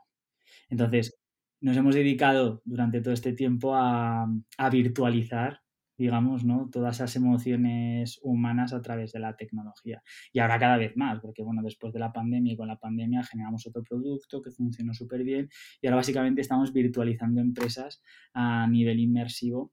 Entonces, 0.68 1.18
nos 1.60 1.76
hemos 1.76 1.94
dedicado 1.94 2.62
durante 2.64 3.00
todo 3.00 3.12
este 3.12 3.32
tiempo 3.32 3.74
a, 3.74 4.26
virtualizar, 4.70 5.60
digamos, 5.96 6.44
¿no? 6.44 6.70
todas 6.70 6.96
esas 6.96 7.14
emociones 7.16 8.18
humanas 8.22 8.72
a 8.72 8.80
través 8.80 9.12
de 9.12 9.20
la 9.20 9.36
tecnología. 9.36 10.02
Y 10.32 10.38
ahora 10.38 10.58
cada 10.58 10.78
vez 10.78 10.96
más, 10.96 11.20
porque 11.20 11.42
bueno, 11.42 11.62
después 11.62 11.92
de 11.92 12.00
la 12.00 12.12
pandemia 12.12 12.54
y 12.54 12.56
con 12.56 12.68
la 12.68 12.78
pandemia 12.78 13.22
generamos 13.22 13.66
otro 13.66 13.82
producto 13.82 14.40
que 14.40 14.50
funcionó 14.50 14.94
súper 14.94 15.22
bien 15.24 15.48
y 15.82 15.86
ahora 15.86 15.96
básicamente 15.96 16.40
estamos 16.40 16.72
virtualizando 16.72 17.40
empresas 17.40 18.02
a 18.32 18.66
nivel 18.66 18.98
inmersivo, 18.98 19.72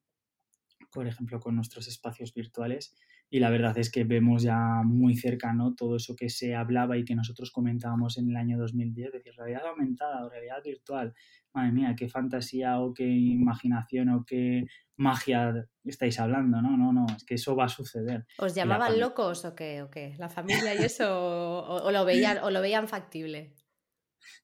por 0.91 1.07
ejemplo, 1.07 1.39
con 1.39 1.55
nuestros 1.55 1.87
espacios 1.87 2.33
virtuales 2.33 2.95
y 3.29 3.39
la 3.39 3.49
verdad 3.49 3.77
es 3.77 3.91
que 3.91 4.05
vemos 4.05 4.43
ya 4.43 4.81
muy 4.85 5.15
cercano 5.15 5.75
todo 5.75 5.97
eso 5.97 6.15
que 6.15 6.29
se 6.29 6.55
hablaba 6.55 6.97
y 6.97 7.03
que 7.03 7.15
nosotros 7.15 7.51
comentábamos 7.51 8.17
en 8.17 8.29
el 8.29 8.37
año 8.37 8.57
2010, 8.57 9.11
decir, 9.11 9.33
realidad 9.35 9.67
aumentada 9.67 10.25
o 10.25 10.29
realidad 10.29 10.63
virtual. 10.63 11.13
Madre 11.53 11.73
mía, 11.73 11.95
qué 11.97 12.07
fantasía 12.07 12.79
o 12.79 12.93
qué 12.93 13.05
imaginación 13.05 14.09
o 14.09 14.23
qué 14.25 14.65
magia 14.95 15.67
estáis 15.83 16.19
hablando, 16.19 16.61
¿no? 16.61 16.77
No, 16.77 16.93
no, 16.93 17.05
es 17.15 17.25
que 17.25 17.35
eso 17.35 17.55
va 17.55 17.65
a 17.65 17.69
suceder. 17.69 18.25
¿Os 18.37 18.55
llamaban 18.55 18.99
locos 18.99 19.43
o 19.43 19.55
qué? 19.55 19.81
¿O 19.81 19.89
qué? 19.89 20.15
¿La 20.17 20.29
familia 20.29 20.73
y 20.73 20.85
eso? 20.85 21.65
o, 21.67 21.91
lo 21.91 22.05
veían, 22.05 22.37
¿O 22.43 22.49
lo 22.49 22.61
veían 22.61 22.87
factible? 22.87 23.55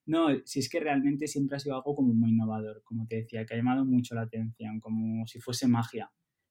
No, 0.06 0.28
si 0.44 0.58
es 0.58 0.68
que 0.68 0.80
realmente 0.80 1.26
siempre 1.26 1.56
ha 1.56 1.60
sido 1.60 1.76
algo 1.76 1.94
como 1.94 2.12
muy 2.12 2.30
innovador, 2.30 2.82
como 2.84 3.06
te 3.06 3.16
decía, 3.16 3.46
que 3.46 3.54
ha 3.54 3.56
llamado 3.56 3.84
mucho 3.86 4.14
la 4.14 4.22
atención, 4.22 4.80
como 4.80 5.26
si 5.26 5.40
fuese 5.40 5.68
magia. 5.68 6.10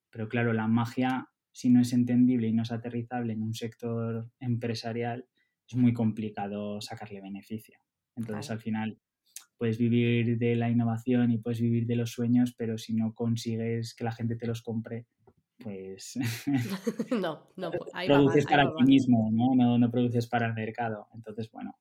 Pero 0.10 0.28
claro, 0.28 0.54
la 0.54 0.68
magia 0.68 1.28
si 1.54 1.70
no 1.70 1.80
es 1.82 1.94
entendible 1.94 2.48
y 2.48 2.54
no 2.54 2.64
es 2.64 2.72
aterrizable 2.72 3.34
en 3.34 3.44
un 3.44 3.54
sector 3.54 4.28
empresarial, 4.40 5.26
es 5.68 5.76
muy 5.76 5.94
complicado 5.94 6.82
sacarle 6.82 7.22
beneficio. 7.22 7.78
Entonces, 8.16 8.52
al 8.52 8.60
final, 8.60 9.00
puedes 9.58 9.78
vivir 9.78 10.38
de 10.38 10.56
la 10.56 10.70
innovación 10.70 11.32
y 11.32 11.38
puedes 11.38 11.62
vivir 11.62 11.86
de 11.86 11.96
los 11.96 12.12
sueños, 12.12 12.54
pero 12.58 12.78
si 12.78 12.94
no 12.94 13.14
consigues 13.14 13.96
que 13.96 14.04
la 14.04 14.12
gente 14.12 14.36
te 14.36 14.48
los 14.48 14.62
compre, 14.62 15.06
pues 15.60 16.18
no, 17.12 17.48
no, 17.56 17.72
produces 18.06 18.46
para 18.46 18.74
ti 18.76 18.84
mismo, 18.84 19.30
¿no? 19.32 19.56
¿no? 19.56 19.78
No 19.78 19.92
produces 19.92 20.28
para 20.28 20.48
el 20.48 20.54
mercado. 20.54 21.08
Entonces, 21.14 21.50
bueno, 21.52 21.78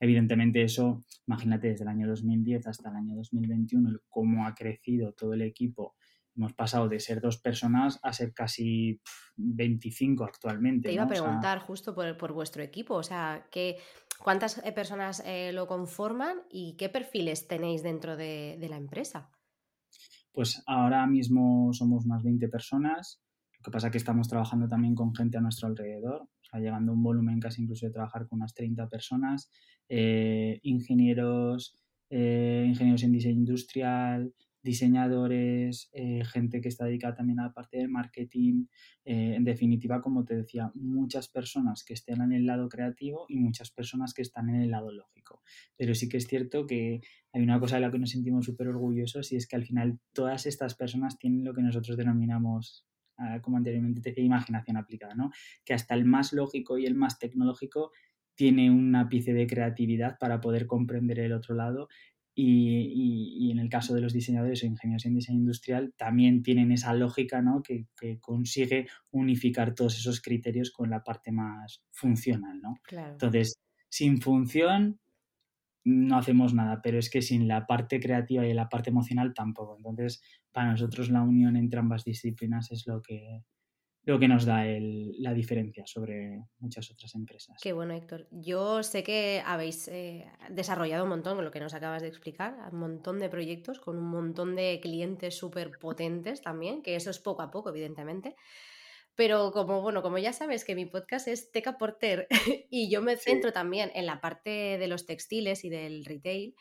evidentemente 0.00 0.62
eso, 0.62 1.04
imagínate 1.26 1.68
desde 1.68 1.84
el 1.84 1.88
año 1.88 2.08
2010 2.08 2.68
hasta 2.68 2.90
el 2.90 2.96
año 2.96 3.16
2021, 3.16 4.00
cómo 4.08 4.46
ha 4.46 4.54
crecido 4.54 5.12
todo 5.12 5.34
el 5.34 5.42
equipo 5.42 5.96
hemos 6.36 6.52
pasado 6.52 6.88
de 6.88 7.00
ser 7.00 7.20
dos 7.20 7.38
personas 7.38 7.98
a 8.02 8.12
ser 8.12 8.32
casi 8.32 9.00
25 9.36 10.24
actualmente. 10.24 10.88
Te 10.88 10.94
iba 10.94 11.04
a 11.04 11.08
preguntar 11.08 11.60
justo 11.60 11.94
por, 11.94 12.32
vuestro 12.32 12.62
equipo, 12.62 12.94
o 12.94 13.02
sea, 13.02 13.46
¿qué, 13.50 13.78
¿cuántas 14.22 14.58
eh, 14.64 14.72
personas 14.72 15.22
eh, 15.24 15.52
lo 15.52 15.66
conforman 15.66 16.38
y 16.50 16.76
qué 16.76 16.88
perfiles 16.88 17.48
tenéis 17.48 17.82
dentro 17.82 18.16
de, 18.16 18.64
la 18.68 18.76
empresa? 18.76 19.30
Pues 20.32 20.62
ahora 20.66 21.06
mismo 21.06 21.72
somos 21.72 22.04
unas 22.04 22.22
20 22.22 22.48
personas, 22.48 23.22
lo 23.58 23.62
que 23.62 23.70
pasa 23.70 23.86
es 23.86 23.92
que 23.92 23.98
estamos 23.98 24.28
trabajando 24.28 24.68
también 24.68 24.94
con 24.94 25.14
gente 25.14 25.38
a 25.38 25.40
nuestro 25.40 25.68
alrededor, 25.68 26.22
o 26.22 26.44
sea, 26.50 26.60
llegando 26.60 26.92
a 26.92 26.94
un 26.94 27.02
volumen 27.02 27.40
casi 27.40 27.62
incluso 27.62 27.86
de 27.86 27.92
trabajar 27.92 28.28
con 28.28 28.40
unas 28.40 28.52
30 28.54 28.88
personas, 28.88 29.50
eh, 29.88 30.60
ingenieros, 30.62 31.74
ingenieros 32.08 33.02
en 33.02 33.12
diseño 33.12 33.38
industrial, 33.38 34.32
diseñadores, 34.66 35.88
eh, 35.92 36.24
gente 36.24 36.60
que 36.60 36.68
está 36.68 36.84
dedicada 36.84 37.14
también 37.14 37.40
a 37.40 37.44
la 37.44 37.52
parte 37.54 37.78
del 37.78 37.88
marketing, 37.88 38.66
eh, 39.04 39.34
en 39.36 39.44
definitiva, 39.44 40.02
como 40.02 40.24
te 40.24 40.36
decía, 40.36 40.72
muchas 40.74 41.28
personas 41.28 41.84
que 41.84 41.94
estén 41.94 42.20
en 42.20 42.32
el 42.32 42.44
lado 42.44 42.68
creativo 42.68 43.26
y 43.28 43.38
muchas 43.38 43.70
personas 43.70 44.12
que 44.12 44.22
están 44.22 44.50
en 44.50 44.56
el 44.56 44.70
lado 44.70 44.90
lógico. 44.92 45.42
Pero 45.76 45.94
sí 45.94 46.08
que 46.08 46.16
es 46.16 46.26
cierto 46.26 46.66
que 46.66 47.00
hay 47.32 47.42
una 47.42 47.60
cosa 47.60 47.76
de 47.76 47.82
la 47.82 47.90
que 47.90 47.98
nos 47.98 48.10
sentimos 48.10 48.44
súper 48.44 48.68
orgullosos 48.68 49.32
y 49.32 49.36
es 49.36 49.46
que 49.46 49.56
al 49.56 49.64
final 49.64 50.00
todas 50.12 50.46
estas 50.46 50.74
personas 50.74 51.16
tienen 51.18 51.44
lo 51.44 51.54
que 51.54 51.62
nosotros 51.62 51.96
denominamos 51.96 52.86
ah, 53.18 53.40
como 53.40 53.56
anteriormente 53.56 54.00
te 54.00 54.10
decía, 54.10 54.24
imaginación 54.24 54.76
aplicada, 54.76 55.14
¿no? 55.14 55.30
Que 55.64 55.74
hasta 55.74 55.94
el 55.94 56.04
más 56.04 56.32
lógico 56.32 56.76
y 56.76 56.86
el 56.86 56.96
más 56.96 57.18
tecnológico 57.18 57.92
tiene 58.34 58.70
un 58.70 58.94
ápice 58.94 59.32
de 59.32 59.46
creatividad 59.46 60.18
para 60.18 60.40
poder 60.40 60.66
comprender 60.66 61.20
el 61.20 61.32
otro 61.32 61.54
lado 61.54 61.88
y, 62.38 63.50
en 63.50 63.58
el 63.58 63.70
caso 63.70 63.94
de 63.94 64.02
los 64.02 64.12
diseñadores 64.12 64.62
o 64.62 64.66
ingenieros 64.66 65.06
en 65.06 65.14
diseño 65.14 65.38
industrial 65.38 65.94
también 65.96 66.42
tienen 66.42 66.70
esa 66.70 66.92
lógica 66.92 67.40
¿no? 67.40 67.62
que, 67.62 67.86
consigue 68.20 68.86
unificar 69.10 69.74
todos 69.74 69.96
esos 69.96 70.20
criterios 70.20 70.70
con 70.70 70.90
la 70.90 71.02
parte 71.02 71.32
más 71.32 71.82
funcional. 71.90 72.60
¿no? 72.60 72.74
Entonces, 72.90 73.58
sin 73.88 74.20
función 74.20 75.00
no 75.84 76.18
hacemos 76.18 76.52
nada, 76.52 76.80
pero 76.82 76.98
es 76.98 77.08
que 77.08 77.22
sin 77.22 77.48
la 77.48 77.66
parte 77.66 78.00
creativa 78.00 78.46
y 78.46 78.52
la 78.52 78.68
parte 78.68 78.90
emocional 78.90 79.32
tampoco. 79.32 79.76
Entonces, 79.78 80.20
para 80.52 80.72
nosotros 80.72 81.10
la 81.10 81.22
unión 81.22 81.56
entre 81.56 81.78
ambas 81.78 82.04
disciplinas 82.04 82.70
es 82.70 82.86
lo 82.86 83.00
que, 83.00 83.44
lo 84.06 84.20
que 84.20 84.28
nos 84.28 84.44
da 84.44 84.64
la 84.64 85.34
diferencia 85.34 85.84
sobre 85.84 86.44
muchas 86.60 86.88
otras 86.92 87.12
empresas. 87.16 87.58
Qué 87.60 87.72
bueno, 87.72 87.92
Héctor. 87.92 88.28
Yo 88.30 88.84
sé 88.84 89.02
que 89.02 89.42
habéis 89.44 89.88
eh, 89.88 90.30
desarrollado 90.48 91.02
un 91.02 91.10
montón, 91.10 91.42
lo 91.42 91.50
que 91.50 91.58
nos 91.58 91.74
acabas 91.74 92.02
de 92.02 92.08
explicar, 92.08 92.56
un 92.72 92.78
montón 92.78 93.18
de 93.18 93.28
proyectos 93.28 93.80
con 93.80 93.98
un 93.98 94.08
montón 94.08 94.54
de 94.54 94.78
clientes 94.80 95.36
súper 95.36 95.72
potentes 95.80 96.40
también, 96.40 96.82
que 96.82 96.94
eso 96.94 97.10
es 97.10 97.18
poco 97.18 97.42
a 97.42 97.50
poco, 97.50 97.70
evidentemente. 97.70 98.36
Pero 99.16 99.50
como, 99.50 99.82
bueno, 99.82 100.02
como 100.02 100.18
ya 100.18 100.32
sabes 100.32 100.64
que 100.64 100.76
mi 100.76 100.86
podcast 100.86 101.26
es 101.26 101.50
Teca 101.50 101.76
Porter 101.76 102.28
y 102.70 102.88
yo 102.88 103.02
me 103.02 103.16
centro 103.16 103.52
también 103.52 103.90
en 103.96 104.06
la 104.06 104.20
parte 104.20 104.78
de 104.78 104.86
los 104.86 105.04
textiles 105.04 105.64
y 105.64 105.68
del 105.68 106.04
retail, 106.04 106.54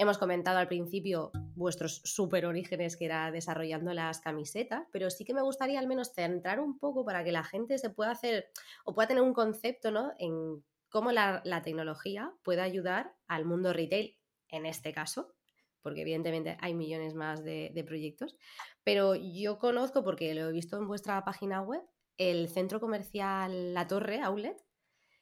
Hemos 0.00 0.16
comentado 0.16 0.58
al 0.58 0.68
principio 0.68 1.32
vuestros 1.56 2.00
super 2.04 2.46
orígenes 2.46 2.96
que 2.96 3.06
era 3.06 3.32
desarrollando 3.32 3.92
las 3.92 4.20
camisetas, 4.20 4.86
pero 4.92 5.10
sí 5.10 5.24
que 5.24 5.34
me 5.34 5.42
gustaría 5.42 5.80
al 5.80 5.88
menos 5.88 6.12
centrar 6.14 6.60
un 6.60 6.78
poco 6.78 7.04
para 7.04 7.24
que 7.24 7.32
la 7.32 7.42
gente 7.42 7.78
se 7.78 7.90
pueda 7.90 8.12
hacer 8.12 8.48
o 8.84 8.94
pueda 8.94 9.08
tener 9.08 9.24
un 9.24 9.34
concepto 9.34 9.90
¿no? 9.90 10.12
en 10.20 10.62
cómo 10.88 11.10
la, 11.10 11.42
tecnología 11.64 12.32
puede 12.44 12.60
ayudar 12.60 13.12
al 13.26 13.44
mundo 13.44 13.72
retail, 13.72 14.16
en 14.50 14.66
este 14.66 14.92
caso, 14.92 15.34
porque 15.82 16.02
evidentemente 16.02 16.56
hay 16.60 16.74
millones 16.74 17.14
más 17.14 17.42
de, 17.42 17.84
proyectos, 17.84 18.36
pero 18.84 19.16
yo 19.16 19.58
conozco, 19.58 20.04
porque 20.04 20.32
lo 20.32 20.48
he 20.48 20.52
visto 20.52 20.76
en 20.78 20.86
vuestra 20.86 21.24
página 21.24 21.60
web, 21.60 21.82
el 22.18 22.48
centro 22.48 22.78
comercial 22.78 23.74
La 23.74 23.88
Torre 23.88 24.20
Outlet, 24.20 24.64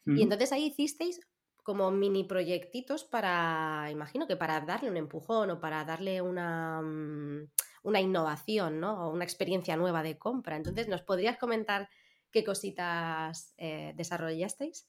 y 0.04 0.22
entonces 0.22 0.52
ahí 0.52 0.66
hicisteis 0.66 1.18
como 1.66 1.90
mini 1.90 2.22
proyectitos 2.22 3.02
para, 3.02 3.88
imagino 3.90 4.28
que 4.28 4.36
para 4.36 4.60
darle 4.60 4.88
un 4.88 4.96
empujón 4.96 5.50
o 5.50 5.58
para 5.58 5.84
darle 5.84 6.22
una, 6.22 6.80
mm, 6.80 7.48
una 7.82 8.00
innovación, 8.00 8.78
¿no? 8.78 9.04
O 9.04 9.12
una 9.12 9.24
experiencia 9.24 9.76
nueva 9.76 10.04
de 10.04 10.16
compra. 10.16 10.56
Entonces, 10.56 10.86
¿nos 10.86 11.02
podrías 11.02 11.38
comentar 11.38 11.88
qué 12.30 12.44
cositas 12.44 13.52
eh, 13.58 13.94
desarrollasteis? 13.96 14.86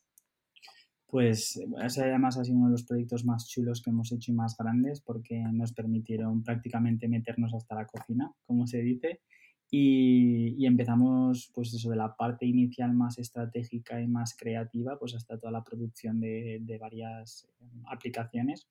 Pues 1.08 1.60
ese 1.84 2.04
además 2.04 2.38
ha 2.38 2.44
sido 2.44 2.58
uno 2.58 2.68
de 2.68 2.74
los 2.74 2.84
proyectos 2.84 3.26
más 3.26 3.50
chulos 3.50 3.82
que 3.82 3.90
hemos 3.90 4.12
hecho 4.12 4.32
y 4.32 4.36
más 4.36 4.56
grandes 4.56 5.02
porque 5.02 5.40
nos 5.52 5.74
permitieron 5.74 6.44
prácticamente 6.44 7.08
meternos 7.08 7.56
hasta 7.56 7.74
la 7.74 7.88
cocina, 7.88 8.32
como 8.46 8.68
se 8.68 8.84
dice, 8.84 9.22
y, 9.70 10.66
empezamos, 10.66 11.52
pues 11.54 11.74
eso, 11.74 11.90
de 11.90 11.98
la 11.98 12.16
parte 12.16 12.46
inicial 12.46 12.94
más 12.94 13.18
estratégica 13.20 14.02
y 14.02 14.08
más 14.08 14.36
creativa, 14.38 14.98
pues 14.98 15.14
hasta 15.16 15.38
toda 15.38 15.52
la 15.52 15.64
producción 15.64 16.20
de, 16.20 16.78
varias 16.80 17.48
em, 17.60 17.84
aplicaciones. 17.88 18.68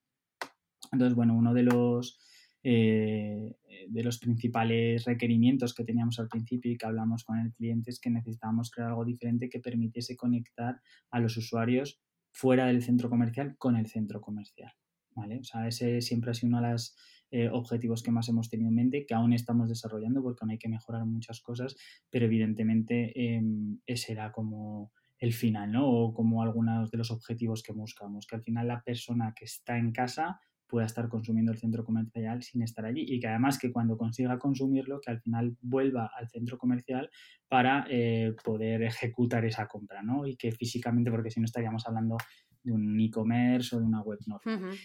Entonces, 0.91 1.15
bueno, 1.15 1.35
uno 1.35 1.53
de 1.53 1.63
los, 1.63 2.19
eh, 2.63 3.55
de 3.89 4.03
los 4.03 4.17
principales 4.17 5.05
requerimientos 5.05 5.75
que 5.75 5.83
teníamos 5.83 6.19
al 6.19 6.29
principio 6.29 6.71
y 6.71 6.77
que 6.77 6.85
hablamos 6.87 7.23
con 7.23 7.39
el 7.39 7.53
cliente 7.53 7.91
es 7.91 7.99
que 7.99 8.09
necesitábamos 8.09 8.71
crear 8.71 8.89
algo 8.89 9.05
diferente 9.05 9.49
que 9.49 9.59
permitiese 9.59 10.15
conectar 10.15 10.81
a 11.11 11.19
los 11.19 11.37
usuarios 11.37 12.01
fuera 12.31 12.67
del 12.67 12.81
centro 12.81 13.09
comercial 13.09 13.55
con 13.57 13.75
el 13.75 13.87
centro 13.87 14.19
comercial. 14.21 14.71
¿vale? 15.15 15.39
O 15.39 15.43
sea, 15.43 15.67
ese 15.67 16.01
siempre 16.01 16.31
ha 16.31 16.33
sido 16.33 16.49
uno 16.49 16.61
de 16.61 16.71
los 16.71 16.95
eh, 17.31 17.49
objetivos 17.49 18.03
que 18.03 18.11
más 18.11 18.29
hemos 18.29 18.49
tenido 18.49 18.69
en 18.69 18.75
mente, 18.75 19.05
que 19.05 19.13
aún 19.13 19.33
estamos 19.33 19.69
desarrollando 19.69 20.21
porque 20.21 20.39
aún 20.41 20.51
hay 20.51 20.57
que 20.57 20.69
mejorar 20.69 21.05
muchas 21.05 21.41
cosas, 21.41 21.75
pero 22.09 22.25
evidentemente 22.25 23.11
em, 23.15 23.79
ese 23.85 24.13
era 24.13 24.31
como 24.31 24.91
el 25.19 25.33
final, 25.33 25.71
¿no? 25.71 25.89
O 25.89 26.13
como 26.13 26.41
algunos 26.41 26.91
de 26.91 26.97
los 26.97 27.11
objetivos 27.11 27.63
que 27.63 27.73
buscamos, 27.73 28.27
que 28.27 28.35
al 28.35 28.43
final 28.43 28.67
la 28.67 28.81
persona 28.81 29.33
que 29.35 29.45
está 29.45 29.77
en 29.77 29.91
casa 29.91 30.39
pueda 30.67 30.85
estar 30.85 31.07
consumiendo 31.07 31.51
el 31.51 31.57
centro 31.57 31.83
comercial 31.83 32.43
sin 32.43 32.61
estar 32.61 32.85
allí 32.85 33.05
y 33.07 33.19
que 33.19 33.27
además 33.27 33.57
que 33.57 33.71
cuando 33.71 33.97
consiga 33.97 34.37
consumirlo, 34.37 34.99
que 34.99 35.11
al 35.11 35.21
final 35.21 35.57
vuelva 35.61 36.11
al 36.15 36.29
centro 36.29 36.57
comercial 36.57 37.09
para 37.47 37.85
eh, 37.89 38.35
poder 38.43 38.83
ejecutar 38.83 39.45
esa 39.45 39.67
compra, 39.67 40.03
¿no? 40.03 40.27
Y 40.27 40.35
que 40.35 40.51
físicamente, 40.51 41.09
porque 41.09 41.31
si 41.31 41.39
no 41.39 41.45
estaríamos 41.45 41.87
hablando 41.87 42.17
de 42.63 42.73
un 42.73 42.99
e-commerce 42.99 43.75
o 43.75 43.79
de 43.79 43.85
una 43.85 44.01
web 44.01 44.19
normal. 44.27 44.77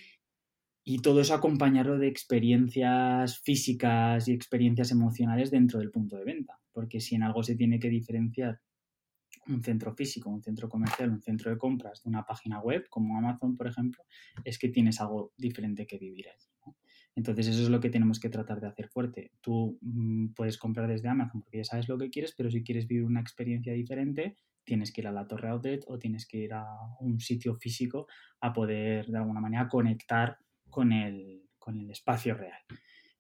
Y 0.85 0.99
todo 0.99 1.21
eso 1.21 1.35
acompañarlo 1.35 1.99
de 1.99 2.09
experiencias 2.09 3.39
físicas 3.41 4.27
y 4.27 4.33
experiencias 4.33 4.91
emocionales 4.91 5.51
dentro 5.51 5.79
del 5.79 5.91
punto 5.91 6.17
de 6.17 6.25
venta. 6.25 6.59
Porque 6.73 7.01
si 7.01 7.15
en 7.15 7.23
algo 7.23 7.43
se 7.43 7.55
tiene 7.55 7.79
que 7.79 7.89
diferenciar 7.89 8.61
un 9.47 9.63
centro 9.63 9.95
físico, 9.95 10.31
un 10.31 10.43
centro 10.43 10.69
comercial, 10.69 11.11
un 11.11 11.23
centro 11.23 11.51
de 11.51 11.59
compras 11.59 12.03
de 12.03 12.09
una 12.09 12.25
página 12.25 12.61
web 12.61 12.87
como 12.89 13.17
Amazon, 13.17 13.57
por 13.57 13.67
ejemplo, 13.67 14.05
es 14.45 14.59
que 14.59 14.69
tienes 14.69 15.01
algo 15.01 15.33
diferente 15.37 15.87
que 15.87 15.99
vivir 15.99 16.27
allí. 16.29 16.53
Entonces 17.15 17.49
eso 17.49 17.63
es 17.63 17.69
lo 17.69 17.81
que 17.81 17.91
tenemos 17.91 18.19
que 18.19 18.31
tratar 18.31 18.61
de 18.61 18.69
hacer 18.69 18.89
fuerte. 18.89 19.33
Tú 19.41 19.79
mm, 19.83 20.29
puedes 20.29 20.57
comprar 20.57 20.89
desde 20.89 21.09
Amazon 21.09 21.43
porque 21.43 21.59
ya 21.59 21.65
sabes 21.65 21.89
lo 21.89 21.99
que 21.99 22.11
quieres, 22.11 22.35
pero 22.37 22.51
si 22.51 22.63
quieres 22.63 22.87
vivir 22.87 23.05
una 23.05 23.21
experiencia 23.21 23.73
diferente, 23.75 24.37
tienes 24.65 24.93
que 24.93 25.03
ir 25.03 25.09
a 25.09 25.13
la 25.13 25.27
torre 25.27 25.49
outlet 25.49 25.85
o 25.89 25.99
tienes 25.99 26.27
que 26.27 26.39
ir 26.39 26.55
a 26.55 26.65
un 27.01 27.21
sitio 27.21 27.57
físico 27.57 28.07
a 28.41 28.53
poder 28.53 29.07
de 29.07 29.19
alguna 29.19 29.41
manera 29.41 29.69
conectar 29.69 30.39
con 30.73 30.91
el, 30.93 31.45
con 31.59 31.79
el 31.79 31.91
espacio 31.91 32.35
real. 32.35 32.59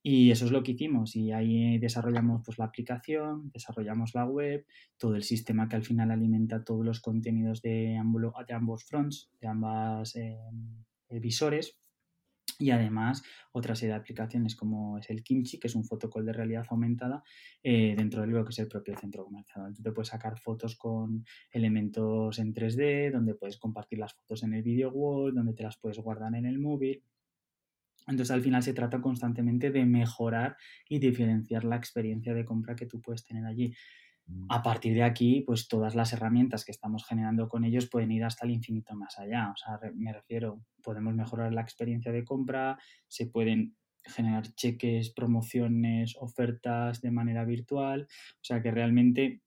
Y 0.03 0.33
eso 0.33 0.47
es 0.47 0.51
lo 0.51 0.65
que 0.65 0.73
hicimos 0.73 1.15
y 1.15 1.31
ahí 1.31 1.79
desarrollamos 1.79 2.43
pues, 2.45 2.59
la 2.59 2.65
aplicación, 2.65 3.53
desarrollamos 3.53 4.17
la 4.17 4.25
web, 4.25 4.67
todo 4.99 5.15
el 5.15 5.23
sistema 5.23 5.69
que 5.69 5.77
al 5.77 5.85
final 5.85 6.11
alimenta 6.11 6.65
todos 6.65 6.85
los 6.85 7.01
contenidos 7.01 7.63
de, 7.63 8.01
de 8.49 8.55
ambos 8.55 8.85
fronts, 8.85 9.31
de 9.41 9.47
ambas 9.47 10.17
eh, 10.17 10.41
visores 11.09 11.79
y 12.59 12.71
además 12.71 13.23
otra 13.53 13.75
serie 13.75 13.95
de 13.95 14.01
aplicaciones 14.01 14.57
como 14.57 14.99
es 14.99 15.11
el 15.11 15.23
Kimchi, 15.23 15.59
que 15.59 15.67
es 15.67 15.75
un 15.75 15.85
fotocall 15.85 16.25
de 16.25 16.33
realidad 16.33 16.65
aumentada 16.71 17.23
eh, 17.63 17.95
dentro 17.97 18.23
de 18.23 18.29
lo 18.29 18.45
que 18.45 18.51
es 18.51 18.59
el 18.59 18.69
propio 18.69 18.97
centro 18.97 19.25
comercial. 19.25 19.67
Entonces 19.67 19.85
te 19.85 19.93
puedes 19.93 20.09
sacar 20.09 20.39
fotos 20.39 20.77
con 20.77 21.25
elementos 21.51 22.39
en 22.39 22.55
3D, 22.55 23.11
donde 23.13 23.35
puedes 23.35 23.59
compartir 23.59 23.99
las 23.99 24.15
fotos 24.15 24.43
en 24.43 24.55
el 24.55 24.63
video 24.63 24.91
wall, 24.91 25.35
donde 25.35 25.55
te 25.55 25.63
las 25.63 25.77
puedes 25.77 25.99
guardar 25.99 26.35
en 26.35 26.47
el 26.47 26.59
móvil. 26.59 27.03
Entonces 28.07 28.31
al 28.31 28.43
final 28.43 28.63
se 28.63 28.75
trata 28.75 29.01
constantemente 29.01 29.71
de 29.71 29.85
mejorar 29.85 30.57
y 30.89 30.99
diferenciar 30.99 31.65
la 31.65 31.77
experiencia 31.77 32.35
de 32.35 32.45
compra 32.45 32.75
que 32.77 32.87
tú 32.87 33.01
puedes 33.01 33.25
tener 33.25 33.45
allí. 33.45 33.75
A 34.49 34.59
mm. 34.59 34.63
partir 34.63 34.95
de 34.95 35.03
aquí, 35.03 35.43
pues 35.47 35.69
todas 35.69 35.95
las 35.95 36.13
herramientas 36.13 36.65
que 36.65 36.73
estamos 36.73 37.05
generando 37.07 37.49
con 37.49 37.65
ellos 37.65 37.89
pueden 37.89 38.13
ir 38.13 38.25
hasta 38.25 38.47
el 38.47 38.53
infinito 38.53 38.95
más 38.95 39.19
allá. 39.19 39.53
O 39.53 39.57
sea, 39.57 39.79
me 39.95 40.13
refiero, 40.13 40.63
podemos 40.83 41.15
mejorar 41.15 41.53
la 41.53 41.63
experiencia 41.63 42.13
de 42.13 42.25
compra, 42.25 42.79
se 43.09 43.27
pueden 43.27 43.77
generar 44.05 44.53
cheques, 44.55 45.11
promociones, 45.11 46.17
ofertas 46.19 47.01
de 47.01 47.11
manera 47.11 47.45
virtual. 47.45 48.09
O 48.37 48.45
sea 48.45 48.63
que 48.63 48.71
realmente 48.71 49.43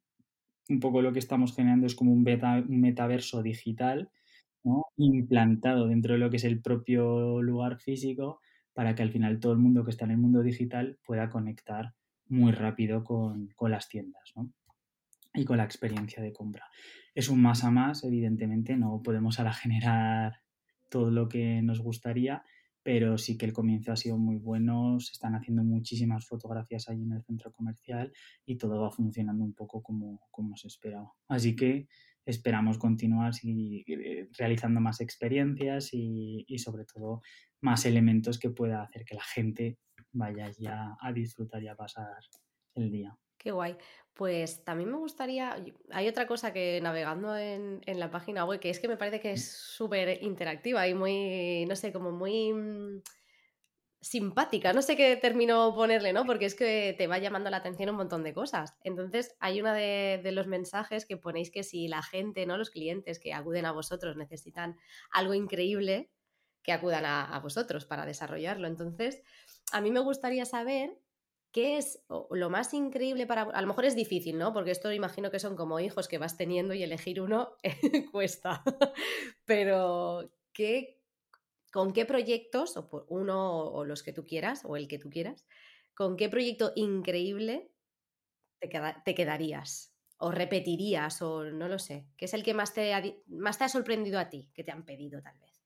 un 0.70 0.80
poco 0.80 1.02
lo 1.02 1.14
que 1.14 1.20
estamos 1.20 1.56
generando 1.56 1.88
es 1.88 1.96
como 1.96 2.12
un, 2.12 2.24
beta, 2.24 2.64
un 2.68 2.82
metaverso 2.82 3.44
digital 3.44 4.10
implantado 4.98 5.88
dentro 5.88 6.14
de 6.14 6.20
lo 6.20 6.30
que 6.32 6.38
es 6.38 6.44
el 6.44 6.60
propio 6.60 7.42
lugar 7.42 7.80
físico 7.80 8.40
para 8.76 8.94
que 8.94 9.02
al 9.02 9.10
final 9.10 9.40
todo 9.40 9.54
el 9.54 9.58
mundo 9.58 9.86
que 9.86 9.92
está 9.92 10.06
en 10.06 10.12
el 10.12 10.18
mundo 10.18 10.44
digital 10.44 11.00
pueda 11.04 11.30
conectar 11.30 11.96
muy 12.28 12.52
rápido 12.52 13.04
con, 13.04 13.50
las 13.62 13.88
tiendas 13.88 14.34
y 15.34 15.46
con 15.46 15.58
la 15.58 15.64
experiencia 15.64 16.22
de 16.22 16.34
compra. 16.34 16.66
Es 17.14 17.30
un 17.30 17.42
más 17.42 17.64
a 17.64 17.72
más, 17.72 18.04
evidentemente, 18.04 18.76
no 18.76 19.02
podemos 19.02 19.40
ahora 19.40 19.54
generar 19.54 20.42
todo 20.90 21.10
lo 21.10 21.30
que 21.30 21.62
nos 21.62 21.80
gustaría, 21.80 22.44
pero 22.84 23.18
sí 23.18 23.38
que 23.38 23.46
el 23.46 23.54
comienzo 23.54 23.94
ha 23.94 23.96
sido 23.96 24.18
muy 24.18 24.36
bueno, 24.36 25.00
se 25.00 25.14
están 25.14 25.36
haciendo 25.36 25.64
muchísimas 25.64 26.28
fotografías 26.28 26.90
allí 26.90 27.04
en 27.04 27.14
el 27.14 27.24
centro 27.24 27.54
comercial 27.54 28.12
y 28.46 28.58
todo 28.58 28.82
va 28.82 28.92
funcionando 28.92 29.44
un 29.44 29.54
poco 29.54 29.82
como, 29.82 30.22
como 30.32 30.58
se 30.58 30.68
esperaba. 30.68 31.14
Así 31.30 31.56
que 31.56 31.88
esperamos 32.26 32.78
continuar 32.78 33.34
eh, 33.44 34.28
realizando 34.38 34.82
más 34.82 35.02
experiencias 35.02 35.90
y, 35.94 36.46
sobre 36.58 36.86
todo 36.86 37.22
más 37.62 37.86
elementos 37.86 38.40
que 38.40 38.50
pueda 38.50 38.84
hacer 38.84 39.06
que 39.06 39.16
la 39.16 39.24
gente 39.24 39.78
vayáis 40.12 40.58
ya 40.58 40.96
a 41.00 41.14
disfrutar 41.14 41.62
y 41.64 41.68
a 41.68 41.76
pasar 41.76 42.20
el 42.76 42.92
día. 42.92 43.18
Qué 43.38 43.52
guay. 43.52 43.78
Pues 44.14 44.64
también 44.64 44.90
me 44.90 44.98
gustaría, 44.98 45.62
hay 45.92 46.08
otra 46.08 46.26
cosa 46.26 46.54
que 46.54 46.80
navegando 46.82 47.36
en, 47.36 47.82
la 47.86 48.10
página 48.10 48.46
web, 48.46 48.60
que 48.60 48.70
es 48.70 48.80
que 48.80 48.88
me 48.88 48.98
parece 48.98 49.20
que 49.20 49.34
es 49.34 49.52
súper 49.52 50.24
interactiva 50.24 50.88
y 50.88 50.94
muy, 50.94 51.66
no 51.68 51.76
sé, 51.76 51.92
como 51.92 52.12
muy 52.12 52.54
mm, 52.54 53.02
simpática, 54.06 54.72
no 54.72 54.84
sé 54.84 54.96
qué 54.96 55.16
término 55.16 55.74
ponerle, 55.74 56.14
¿no? 56.14 56.26
Porque 56.26 56.46
es 56.46 56.54
que 56.54 56.94
te 56.96 57.08
va 57.08 57.18
llamando 57.18 57.50
la 57.50 57.58
atención 57.58 57.90
un 57.90 57.96
montón 57.96 58.24
de 58.24 58.36
cosas. 58.36 58.76
Entonces, 58.84 59.36
hay 59.40 59.62
uno 59.62 59.74
de, 59.74 60.22
los 60.32 60.46
mensajes 60.46 61.08
que 61.08 61.18
ponéis 61.18 61.50
que 61.50 61.64
si 61.64 61.88
la 61.88 62.04
gente, 62.04 62.46
¿no? 62.46 62.56
Los 62.58 62.70
clientes 62.70 63.20
que 63.20 63.34
acuden 63.34 63.66
a 63.66 63.72
vosotros 63.72 64.16
necesitan 64.16 64.78
algo 65.12 65.34
increíble, 65.34 66.12
que 66.62 66.72
acudan 66.72 67.06
a 67.06 67.40
vosotros 67.40 67.86
para 67.86 68.06
desarrollarlo. 68.06 68.68
Entonces, 68.68 69.24
a 69.72 69.82
mí 69.82 69.90
me 69.92 70.00
gustaría 70.00 70.46
saber 70.46 70.98
¿Qué 71.56 71.78
es 71.78 72.04
lo 72.32 72.50
más 72.50 72.74
increíble 72.74 73.26
para... 73.26 73.44
A 73.44 73.62
lo 73.62 73.68
mejor 73.68 73.86
es 73.86 73.96
difícil, 73.96 74.38
¿no? 74.38 74.52
Porque 74.52 74.72
esto 74.72 74.92
imagino 74.92 75.32
que 75.32 75.40
son 75.40 75.56
como 75.56 75.80
hijos 75.80 76.10
que 76.10 76.18
vas 76.18 76.36
teniendo 76.36 76.74
y 76.74 76.84
elegir 76.84 77.22
uno 77.22 77.56
cuesta. 78.12 78.62
Pero, 79.46 80.30
¿qué, 80.52 81.00
¿con 81.76 81.92
qué 81.92 82.06
proyectos, 82.06 82.78
o 82.78 82.88
por 82.88 83.06
uno 83.10 83.66
o 83.66 83.84
los 83.84 84.02
que 84.02 84.14
tú 84.14 84.24
quieras, 84.24 84.64
o 84.64 84.78
el 84.78 84.88
que 84.88 84.98
tú 84.98 85.10
quieras, 85.10 85.46
con 85.94 86.16
qué 86.16 86.30
proyecto 86.30 86.72
increíble 86.78 87.70
te, 88.62 89.14
quedarías? 89.14 89.94
¿O 90.18 90.32
repetirías? 90.32 91.22
O 91.22 91.44
no 91.44 91.68
lo 91.68 91.78
sé. 91.78 92.08
¿Qué 92.16 92.26
es 92.26 92.34
el 92.34 92.44
que 92.44 92.54
más 92.54 92.74
te, 92.74 92.94
ha 92.94 93.68
sorprendido 93.68 94.20
a 94.20 94.30
ti, 94.30 94.50
que 94.54 94.64
te 94.64 94.72
han 94.72 94.86
pedido 94.86 95.22
tal 95.22 95.38
vez? 95.40 95.66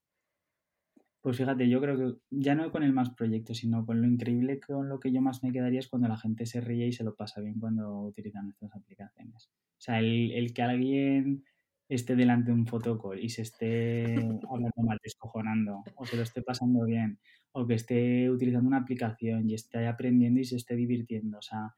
Pues 1.22 1.38
fíjate, 1.38 1.69
yo 1.69 1.80
creo 1.80 1.95
que 1.95 2.19
ya 2.32 2.56
no 2.56 2.72
con 2.72 2.82
el 2.82 2.91
más 2.91 3.12
proyecto, 3.12 3.54
sino 3.54 3.86
con 3.86 4.02
lo 4.02 4.08
increíble 4.08 4.60
con 4.60 4.89
lo 4.89 5.00
que 5.00 5.12
yo 5.12 5.22
más 5.22 5.43
me 5.43 5.52
quedaría 5.52 5.80
es 5.80 5.89
cuando 5.89 6.08
la 6.08 6.17
gente 6.17 6.48
se 6.48 6.60
ríe 6.60 6.88
y 6.88 6.91
se 6.91 7.04
lo 7.04 7.15
pasa 7.15 7.39
bien 7.39 7.60
cuando 7.60 8.02
utiliza 8.02 8.41
nuestras 8.41 8.76
aplicaciones. 8.76 9.52
O 9.78 9.82
sea, 9.82 10.00
el, 10.00 10.52
que 10.56 10.63
alguien 10.63 11.45
esté 11.89 12.15
delante 12.15 12.52
de 12.52 12.58
un 12.58 12.67
fotocall 12.67 13.19
y 13.19 13.30
se 13.30 13.41
esté 13.41 14.15
hablando 14.15 14.84
mal, 14.84 14.99
descojonando, 15.04 15.84
o 15.95 16.06
se 16.06 16.15
lo 16.15 16.21
esté 16.21 16.43
pasando 16.43 16.86
bien, 16.86 17.19
o 17.52 17.65
que 17.65 17.73
esté 17.73 18.30
utilizando 18.30 18.67
una 18.67 18.78
aplicación 18.78 19.49
y 19.49 19.56
esté 19.56 19.88
aprendiendo 19.88 20.39
y 20.39 20.45
se 20.45 20.56
esté 20.56 20.75
divirtiendo. 20.75 21.39
O 21.39 21.41
sea, 21.41 21.73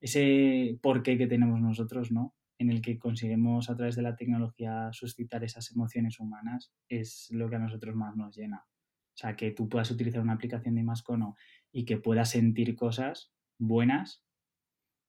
ese 0.00 0.78
porqué 0.80 1.18
que 1.18 1.26
tenemos 1.26 1.60
nosotros, 1.60 2.12
¿no? 2.12 2.36
En 2.58 2.70
el 2.70 2.80
que 2.80 2.98
conseguimos 2.98 3.68
a 3.68 3.76
través 3.76 3.96
de 3.96 4.02
la 4.02 4.16
tecnología 4.16 4.90
suscitar 4.92 5.42
esas 5.42 5.70
emociones 5.72 6.20
humanas, 6.20 6.72
es 6.88 7.28
lo 7.32 7.50
que 7.50 7.56
a 7.56 7.60
nosotros 7.60 7.96
más 7.96 8.16
nos 8.16 8.36
llena. 8.36 8.64
O 8.64 9.20
sea, 9.20 9.34
que 9.34 9.50
tú 9.50 9.68
puedas 9.68 9.90
utilizar 9.90 10.22
una 10.22 10.34
aplicación 10.34 10.76
de 10.76 10.82
Imascono 10.82 11.34
y 11.72 11.84
que 11.84 11.96
puedas 11.96 12.30
sentir 12.30 12.76
cosas 12.76 13.32
buenas, 13.58 14.24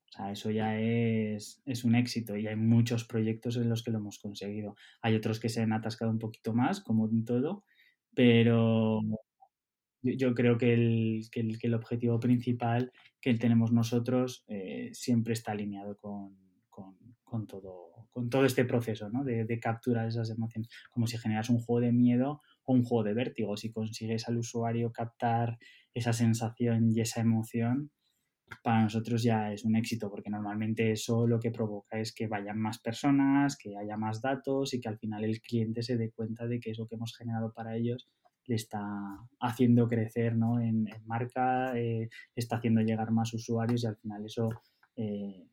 o 0.09 0.11
sea, 0.11 0.31
eso 0.31 0.49
ya 0.51 0.79
es, 0.79 1.61
un 1.83 1.95
éxito 1.95 2.35
y 2.35 2.47
hay 2.47 2.55
muchos 2.55 3.05
proyectos 3.05 3.57
en 3.57 3.69
los 3.69 3.83
que 3.83 3.91
lo 3.91 3.99
hemos 3.99 4.19
conseguido. 4.19 4.75
Hay 5.01 5.15
otros 5.15 5.39
que 5.39 5.49
se 5.49 5.61
han 5.61 5.73
atascado 5.73 6.11
un 6.11 6.19
poquito 6.19 6.53
más, 6.53 6.81
como 6.81 7.07
en 7.07 7.25
todo, 7.25 7.63
pero 8.15 9.01
yo, 10.01 10.33
creo 10.33 10.57
que 10.57 10.73
el, 10.73 11.29
que 11.31 11.41
el, 11.61 11.73
objetivo 11.73 12.19
principal 12.19 12.91
que 13.21 13.35
tenemos 13.35 13.71
nosotros 13.71 14.45
eh, 14.47 14.89
siempre 14.93 15.33
está 15.33 15.51
alineado 15.51 15.97
con, 15.97 16.35
todo, 17.47 18.07
con 18.09 18.29
todo 18.29 18.45
este 18.45 18.65
proceso 18.65 19.09
¿no? 19.09 19.23
de, 19.23 19.59
capturar 19.59 20.07
esas 20.07 20.29
emociones. 20.31 20.69
Como 20.89 21.05
si 21.05 21.17
generas 21.17 21.49
un 21.49 21.59
juego 21.59 21.81
de 21.81 21.91
miedo 21.91 22.41
un 22.73 22.83
juego 22.83 23.03
de 23.03 23.13
vértigo. 23.13 23.57
Si 23.57 23.71
consigues 23.71 24.27
al 24.27 24.37
usuario 24.37 24.91
captar 24.91 25.57
esa 25.93 26.13
sensación 26.13 26.91
y 26.91 27.01
esa 27.01 27.21
emoción, 27.21 27.91
para 28.63 28.83
nosotros 28.83 29.23
ya 29.23 29.51
es 29.53 29.63
un 29.65 29.75
éxito, 29.75 30.09
porque 30.09 30.29
normalmente 30.29 30.91
eso 30.91 31.27
lo 31.27 31.39
que 31.39 31.51
provoca 31.51 31.99
es 31.99 32.13
que 32.13 32.27
vayan 32.27 32.59
más 32.59 32.79
personas, 32.79 33.57
que 33.57 33.75
haya 33.77 33.97
más 33.97 34.21
datos 34.21 34.73
y 34.73 34.79
que 34.79 34.89
al 34.89 34.97
final 34.97 35.23
el 35.23 35.41
cliente 35.41 35.81
se 35.81 35.97
dé 35.97 36.11
cuenta 36.11 36.47
de 36.47 36.59
que 36.59 36.71
eso 36.71 36.87
que 36.87 36.95
hemos 36.95 37.15
generado 37.15 37.53
para 37.53 37.75
ellos 37.75 38.07
le 38.45 38.55
está 38.55 38.81
haciendo 39.39 39.87
crecer 39.87 40.35
¿no? 40.35 40.59
en, 40.59 40.89
marca, 41.05 41.77
eh, 41.77 42.09
está 42.35 42.57
haciendo 42.57 42.81
llegar 42.81 43.11
más 43.11 43.33
usuarios 43.33 43.83
y 43.83 43.87
al 43.87 43.97
final 43.97 44.25
eso 44.25 44.49
eh, 44.95 45.45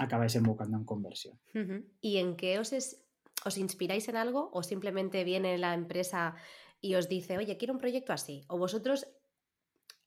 acaba 0.00 0.22
desembocando 0.22 0.78
en 0.78 0.84
conversión. 0.84 1.38
¿Y 2.00 2.16
en 2.16 2.36
qué 2.36 2.58
os 2.58 2.72
es 2.72 3.04
¿Os 3.44 3.56
inspiráis 3.56 4.08
en 4.08 4.16
algo 4.16 4.50
o 4.52 4.62
simplemente 4.62 5.24
viene 5.24 5.58
la 5.58 5.74
empresa 5.74 6.34
y 6.80 6.94
os 6.94 7.08
dice, 7.08 7.38
oye, 7.38 7.56
quiero 7.56 7.74
un 7.74 7.78
proyecto 7.78 8.12
así? 8.12 8.44
¿O 8.48 8.58
vosotros 8.58 9.06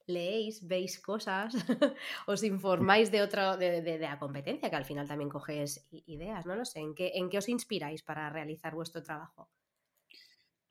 leéis, 0.06 0.66
veis 0.66 1.00
cosas, 1.00 1.54
os 2.26 2.42
informáis 2.42 3.10
de 3.10 3.22
otra, 3.22 3.56
de, 3.56 3.98
la 3.98 4.18
competencia, 4.18 4.70
que 4.70 4.76
al 4.76 4.84
final 4.84 5.06
también 5.06 5.30
coges 5.30 5.88
ideas, 6.06 6.46
no 6.46 6.56
lo 6.56 6.64
sé, 6.64 6.80
¿en 6.80 6.94
qué, 6.94 7.12
¿en 7.14 7.28
qué 7.28 7.38
os 7.38 7.48
inspiráis 7.48 8.02
para 8.02 8.30
realizar 8.30 8.74
vuestro 8.74 9.02
trabajo? 9.02 9.48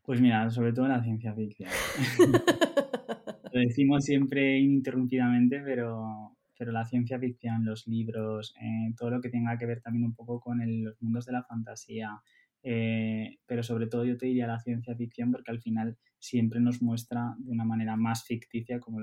Pues 0.01 0.19
mira, 0.19 0.49
sobre 0.49 0.73
todo 0.73 0.85
en 0.85 0.91
la 0.91 1.03
ciencia 1.03 1.33
ficción. 1.33 1.69
lo 3.53 3.59
decimos 3.59 4.03
siempre 4.03 4.57
ininterrumpidamente, 4.57 5.61
pero, 5.63 6.37
pero 6.57 6.71
la 6.71 6.85
ciencia 6.85 7.19
ficción, 7.19 7.65
los 7.65 7.87
libros, 7.87 8.55
eh, 8.59 8.93
todo 8.97 9.11
lo 9.11 9.21
que 9.21 9.29
tenga 9.29 9.57
que 9.57 9.65
ver 9.65 9.81
también 9.81 10.05
un 10.05 10.15
poco 10.15 10.39
con 10.39 10.59
los 10.83 11.01
mundos 11.01 11.25
de 11.25 11.33
la 11.33 11.43
fantasía, 11.43 12.21
eh, 12.63 13.37
pero 13.45 13.63
sobre 13.63 13.87
todo 13.87 14.05
yo 14.05 14.17
te 14.17 14.27
diría 14.27 14.47
la 14.47 14.59
ciencia 14.59 14.95
ficción 14.95 15.31
porque 15.31 15.51
al 15.51 15.61
final 15.61 15.97
siempre 16.19 16.59
nos 16.59 16.81
muestra 16.81 17.35
de 17.39 17.51
una 17.51 17.65
manera 17.65 17.95
más 17.95 18.23
ficticia, 18.25 18.79
como 18.79 18.99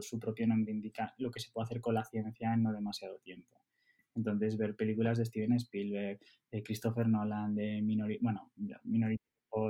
su 0.00 0.18
propio 0.18 0.46
nombre 0.46 0.72
indica, 0.72 1.14
lo 1.18 1.30
que 1.30 1.40
se 1.40 1.50
puede 1.50 1.64
hacer 1.64 1.80
con 1.80 1.94
la 1.94 2.04
ciencia 2.04 2.52
en 2.52 2.62
no 2.62 2.72
demasiado 2.72 3.18
tiempo. 3.18 3.60
Entonces, 4.14 4.56
ver 4.56 4.74
películas 4.74 5.18
de 5.18 5.26
Steven 5.26 5.52
Spielberg, 5.54 6.18
de 6.50 6.62
Christopher 6.62 7.06
Nolan, 7.08 7.54
de 7.54 7.82
Minority, 7.82 8.22
bueno, 8.22 8.50
Minority 8.84 9.22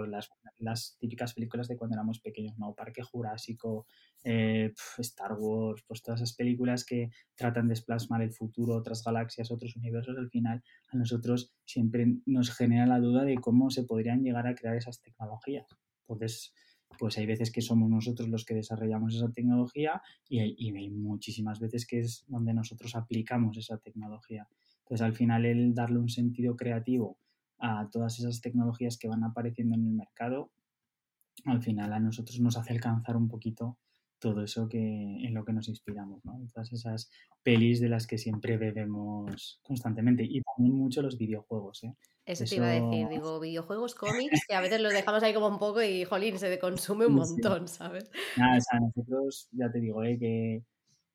las, 0.07 0.31
las, 0.59 0.97
típicas 0.99 1.35
películas 1.35 1.69
de 1.69 1.77
cuando 1.77 1.95
éramos 1.95 2.21
pequeños, 2.21 2.59
¿no? 2.59 2.75
Parque 2.75 3.03
Jurásico, 3.03 3.87
eh, 4.25 4.73
Star 4.99 5.35
Wars, 5.39 5.85
pues 5.87 6.03
todas 6.03 6.21
esas 6.21 6.35
películas 6.35 6.85
que 6.85 7.11
tratan 7.35 7.69
de 7.69 7.81
plasmar 7.81 8.23
el 8.23 8.33
futuro, 8.33 8.77
otras 8.77 9.03
galaxias, 9.05 9.51
otros 9.51 9.77
universos, 9.77 10.17
al 10.19 10.31
final 10.31 10.63
a 10.93 10.97
nosotros 10.97 11.53
siempre 11.65 12.07
nos 12.27 12.51
genera 12.51 12.87
la 12.87 12.99
duda 12.99 13.25
de 13.25 13.37
cómo 13.37 13.71
se 13.71 13.85
podrían 13.85 14.23
llegar 14.23 14.47
a 14.47 14.55
crear 14.55 14.77
esas 14.77 15.01
tecnologías. 15.01 15.67
Entonces, 16.09 16.53
pues 16.99 17.19
hay 17.19 17.27
veces 17.27 17.53
que 17.53 17.61
somos 17.61 17.91
nosotros 17.91 18.29
los 18.29 18.45
que 18.45 18.55
desarrollamos 18.55 19.15
esa 19.15 19.31
tecnología 19.31 20.01
y 20.29 20.41
hay, 20.41 20.55
y 20.59 20.75
hay 20.77 20.91
muchísimas 20.91 21.61
veces 21.61 21.87
que 21.87 22.01
es 22.01 22.25
donde 22.29 22.55
nosotros 22.55 22.95
aplicamos 22.95 23.57
esa 23.57 23.79
tecnología. 23.79 24.49
Entonces, 24.81 25.05
al 25.05 25.15
final, 25.15 25.45
el 25.45 25.75
darle 25.75 25.99
un 25.99 26.09
sentido 26.09 26.57
creativo 26.57 27.19
a 27.59 27.89
todas 27.91 28.19
esas 28.19 28.41
tecnologías 28.41 28.99
que 28.99 29.09
van 29.09 29.25
apareciendo 29.25 29.75
en 29.75 29.87
el 29.87 29.93
mercado, 29.93 30.51
al 31.45 31.63
final 31.63 31.93
a 31.93 32.01
nosotros 32.01 32.41
nos 32.41 32.57
hace 32.57 32.73
alcanzar 32.73 33.17
un 33.17 33.29
poquito 33.29 33.79
todo 34.19 34.43
eso 34.43 34.69
que 34.69 34.79
en 34.79 35.35
lo 35.35 35.45
que 35.45 35.53
nos 35.53 35.69
inspiramos, 35.69 36.25
¿no? 36.25 36.41
Todas 36.53 36.73
esas 36.73 37.11
pelis 37.43 37.81
de 37.81 37.89
las 37.89 38.07
que 38.07 38.19
siempre 38.19 38.57
bebemos 38.57 39.61
constantemente 39.63 40.25
y 40.25 40.43
también 40.43 40.75
mucho 40.75 41.03
los 41.03 41.19
videojuegos, 41.19 41.85
¿eh? 41.85 41.95
Eso, 42.25 42.45
te 42.45 42.57
iba 42.57 42.67
a 42.67 42.71
decir, 42.71 43.09
digo, 43.09 43.39
videojuegos, 43.39 43.95
cómics, 43.95 44.41
que 44.49 44.55
a 44.57 44.61
veces 44.61 44.81
los 44.81 44.93
dejamos 44.93 45.23
ahí 45.23 45.33
como 45.33 45.47
un 45.47 45.61
poco 45.61 45.81
y, 45.81 46.05
jolín, 46.05 46.39
se 46.39 46.59
consume 46.59 47.07
un 47.07 47.15
montón, 47.61 47.69
¿sabes? 47.69 48.11
Nada, 48.37 48.59
o 48.59 48.61
sea, 48.61 48.81
nosotros, 48.81 49.49
ya 49.53 49.71
te 49.71 49.79
digo, 49.79 50.03
¿eh? 50.03 50.19
que 50.19 50.65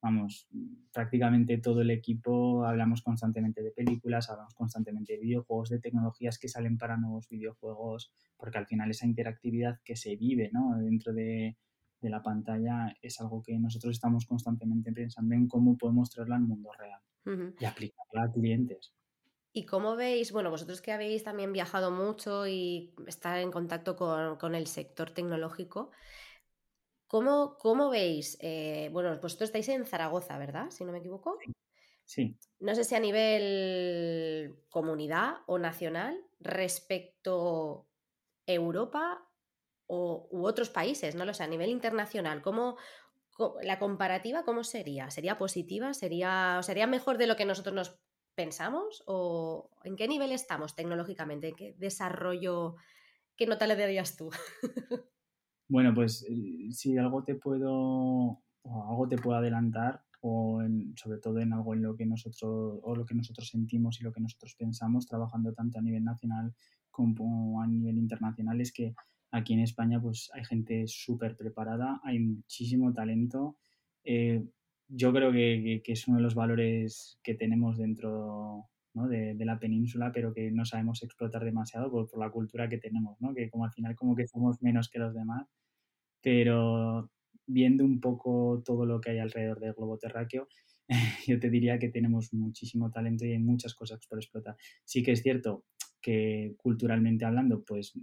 vamos, 0.02 0.48
prácticamente 0.92 1.58
todo 1.60 1.82
el 1.82 1.92
equipo 1.92 2.66
hablamos 2.66 3.02
constantemente 3.02 3.62
de 3.62 3.72
películas, 3.72 4.30
hablamos 4.30 4.56
constantemente 4.56 5.14
de 5.14 5.20
videojuegos, 5.20 5.70
de 5.70 5.80
tecnologías 5.80 6.40
que 6.40 6.50
salen 6.50 6.78
para 6.78 6.98
nuevos 6.98 7.30
videojuegos, 7.30 8.12
porque 8.36 8.58
al 8.58 8.66
final 8.66 8.90
esa 8.90 9.06
interactividad 9.06 9.80
que 9.86 9.96
se 9.96 10.16
vive 10.16 10.50
¿no? 10.52 10.76
dentro 10.80 11.14
de, 11.14 11.58
la 12.02 12.24
pantalla 12.24 12.96
es 13.04 13.22
algo 13.22 13.44
que 13.44 13.60
nosotros 13.60 13.92
estamos 13.92 14.26
constantemente 14.26 14.92
pensando 14.92 15.36
en 15.36 15.48
cómo 15.48 15.78
podemos 15.78 16.10
traerla 16.10 16.38
al 16.38 16.42
mundo 16.42 16.72
real 16.74 17.00
y 17.60 17.64
aplicarla 17.64 18.24
a 18.24 18.32
clientes. 18.32 18.96
¿Y 19.54 19.66
cómo 19.66 19.96
veis, 19.96 20.32
bueno, 20.32 20.50
vosotros 20.50 20.82
que 20.82 20.94
habéis 20.94 21.24
también 21.24 21.54
viajado 21.54 21.92
mucho 21.92 22.48
y 22.48 22.96
estar 23.06 23.38
en 23.38 23.52
contacto 23.52 23.96
con, 23.96 24.38
con 24.38 24.56
el 24.56 24.66
sector 24.66 25.12
tecnológico, 25.12 25.92
¿Cómo, 27.12 27.90
veis? 27.90 28.38
Eh, 28.40 28.90
bueno, 28.94 29.20
vosotros 29.22 29.50
estáis 29.50 29.68
en 29.68 29.86
Zaragoza, 29.86 30.38
¿verdad? 30.38 30.70
Si 30.70 30.86
no 30.86 30.94
me 30.94 31.00
equivoco. 31.00 31.38
Sí. 32.06 32.38
No 32.62 32.74
sé 32.74 32.86
si 32.86 32.96
a 32.96 33.02
nivel 33.02 34.56
comunidad 34.70 35.40
o 35.46 35.60
nacional 35.60 36.26
respecto 36.40 37.90
Europa 38.46 39.28
o, 39.88 40.30
u 40.32 40.46
otros 40.46 40.70
países, 40.70 41.14
no 41.16 41.26
lo 41.26 41.34
sé, 41.34 41.44
a 41.44 41.48
nivel 41.48 41.70
internacional, 41.70 42.42
¿cómo, 42.42 42.78
la 43.62 43.78
comparativa 43.78 44.46
cómo 44.46 44.64
sería? 44.64 45.12
¿Sería 45.12 45.38
positiva? 45.38 45.94
¿Sería, 45.94 46.62
¿Sería 46.64 46.88
mejor 46.88 47.18
de 47.18 47.28
lo 47.28 47.36
que 47.36 47.44
nosotros 47.44 47.76
nos 47.76 48.00
pensamos? 48.36 49.04
¿O 49.06 49.70
en 49.84 49.98
qué 49.98 50.08
nivel 50.08 50.32
estamos 50.32 50.76
tecnológicamente? 50.76 51.50
¿En 51.50 51.56
qué 51.58 51.76
desarrollo? 51.78 52.78
¿Qué 53.36 53.48
nota 53.48 53.68
le 53.68 53.76
darías 53.76 54.16
tú? 54.16 54.30
Bueno, 55.72 55.94
pues 55.96 56.26
eh, 56.28 56.68
si 56.72 56.98
algo 56.98 57.24
te 57.24 57.36
puedo 57.36 58.42
algo 58.66 59.08
te 59.08 59.16
puede 59.16 59.40
adelantar 59.40 60.04
o 60.20 60.62
sobre 60.98 61.20
todo 61.20 61.40
en 61.40 61.54
algo 61.54 61.74
en 61.74 61.82
lo 61.82 61.96
que 61.96 62.06
nosotros 62.06 62.44
o 62.84 62.94
lo 62.94 63.06
que 63.06 63.16
nosotros 63.16 63.48
sentimos 63.48 64.02
y 64.02 64.04
lo 64.04 64.12
que 64.12 64.20
nosotros 64.20 64.54
pensamos 64.56 65.08
trabajando 65.08 65.54
tanto 65.54 65.80
a 65.80 65.82
nivel 65.82 66.04
nacional 66.04 66.54
como 66.90 67.62
a 67.62 67.68
nivel 67.68 67.98
internacional 67.98 68.60
es 68.60 68.74
que 68.74 68.94
aquí 69.32 69.54
en 69.54 69.62
España 69.62 70.02
pues 70.02 70.30
hay 70.34 70.44
gente 70.44 70.84
súper 70.88 71.38
preparada, 71.38 72.02
hay 72.04 72.20
muchísimo 72.20 72.92
talento. 72.92 73.56
Eh, 74.04 74.44
yo 74.90 75.14
creo 75.14 75.32
que, 75.32 75.82
que, 75.86 75.94
es 75.94 76.06
uno 76.10 76.18
de 76.18 76.24
los 76.24 76.36
valores 76.36 77.18
que 77.24 77.36
tenemos 77.36 77.78
dentro 77.78 78.68
¿no? 78.94 79.08
de, 79.08 79.36
de, 79.36 79.46
la 79.46 79.58
península, 79.58 80.12
pero 80.12 80.34
que 80.34 80.52
no 80.52 80.66
sabemos 80.66 81.02
explotar 81.02 81.46
demasiado 81.46 81.90
por, 81.90 82.10
por, 82.10 82.20
la 82.20 82.30
cultura 82.30 82.68
que 82.68 82.78
tenemos, 82.78 83.16
¿no? 83.22 83.34
que 83.34 83.50
como 83.50 83.64
al 83.64 83.72
final 83.72 83.96
como 83.96 84.18
que 84.18 84.28
somos 84.28 84.62
menos 84.62 84.90
que 84.90 85.00
los 85.00 85.14
demás, 85.14 85.48
pero 86.22 87.10
viendo 87.46 87.84
un 87.84 88.00
poco 88.00 88.62
todo 88.66 88.86
lo 88.86 89.02
que 89.02 89.12
hay 89.12 89.20
alrededor 89.20 89.60
del 89.60 89.74
globo 89.74 89.98
terráqueo, 89.98 90.48
yo 91.28 91.40
te 91.40 91.50
diría 91.50 91.80
que 91.80 91.90
tenemos 91.90 92.34
muchísimo 92.34 92.92
talento 92.92 93.26
y 93.26 93.32
hay 93.32 93.40
muchas 93.40 93.74
cosas 93.74 94.06
por 94.08 94.20
explotar. 94.20 94.56
Sí 94.86 95.04
que 95.04 95.12
es 95.14 95.22
cierto 95.22 95.66
que 96.02 96.56
culturalmente 96.58 97.26
hablando, 97.26 97.64
pues 97.64 97.94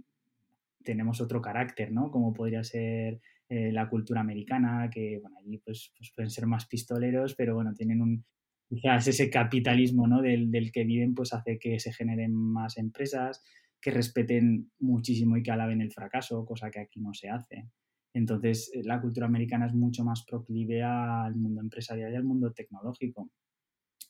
tenemos 0.83 1.21
otro 1.21 1.41
carácter, 1.41 1.91
¿no? 1.91 2.09
Como 2.09 2.33
podría 2.33 2.63
ser 2.63 3.19
eh, 3.49 3.71
la 3.71 3.89
cultura 3.89 4.21
americana, 4.21 4.89
que, 4.89 5.19
bueno, 5.19 5.37
allí 5.39 5.57
pues, 5.57 5.93
pues, 5.97 6.11
pueden 6.15 6.29
ser 6.29 6.45
más 6.45 6.67
pistoleros, 6.67 7.35
pero 7.35 7.55
bueno, 7.55 7.73
tienen 7.73 8.01
un, 8.01 8.25
quizás 8.67 9.07
ese 9.07 9.29
capitalismo, 9.29 10.07
¿no? 10.07 10.21
Del, 10.21 10.49
del, 10.49 10.71
que 10.71 10.85
viven, 10.85 11.13
pues 11.13 11.33
hace 11.33 11.59
que 11.59 11.79
se 11.79 11.91
generen 11.91 12.33
más 12.33 12.77
empresas, 12.77 13.43
que 13.81 13.91
respeten 13.91 14.71
muchísimo 14.79 15.37
y 15.37 15.43
que 15.43 15.51
alaben 15.51 15.81
el 15.81 15.91
fracaso, 15.91 16.45
cosa 16.45 16.71
que 16.71 16.79
aquí 16.79 17.01
no 17.01 17.13
se 17.13 17.29
hace. 17.29 17.67
Entonces, 18.13 18.71
eh, 18.73 18.81
la 18.83 19.01
cultura 19.01 19.27
americana 19.27 19.67
es 19.67 19.73
mucho 19.73 20.03
más 20.03 20.23
proclive 20.25 20.83
al 20.83 21.35
mundo 21.35 21.61
empresarial 21.61 22.11
y 22.13 22.15
al 22.15 22.23
mundo 22.23 22.51
tecnológico. 22.51 23.29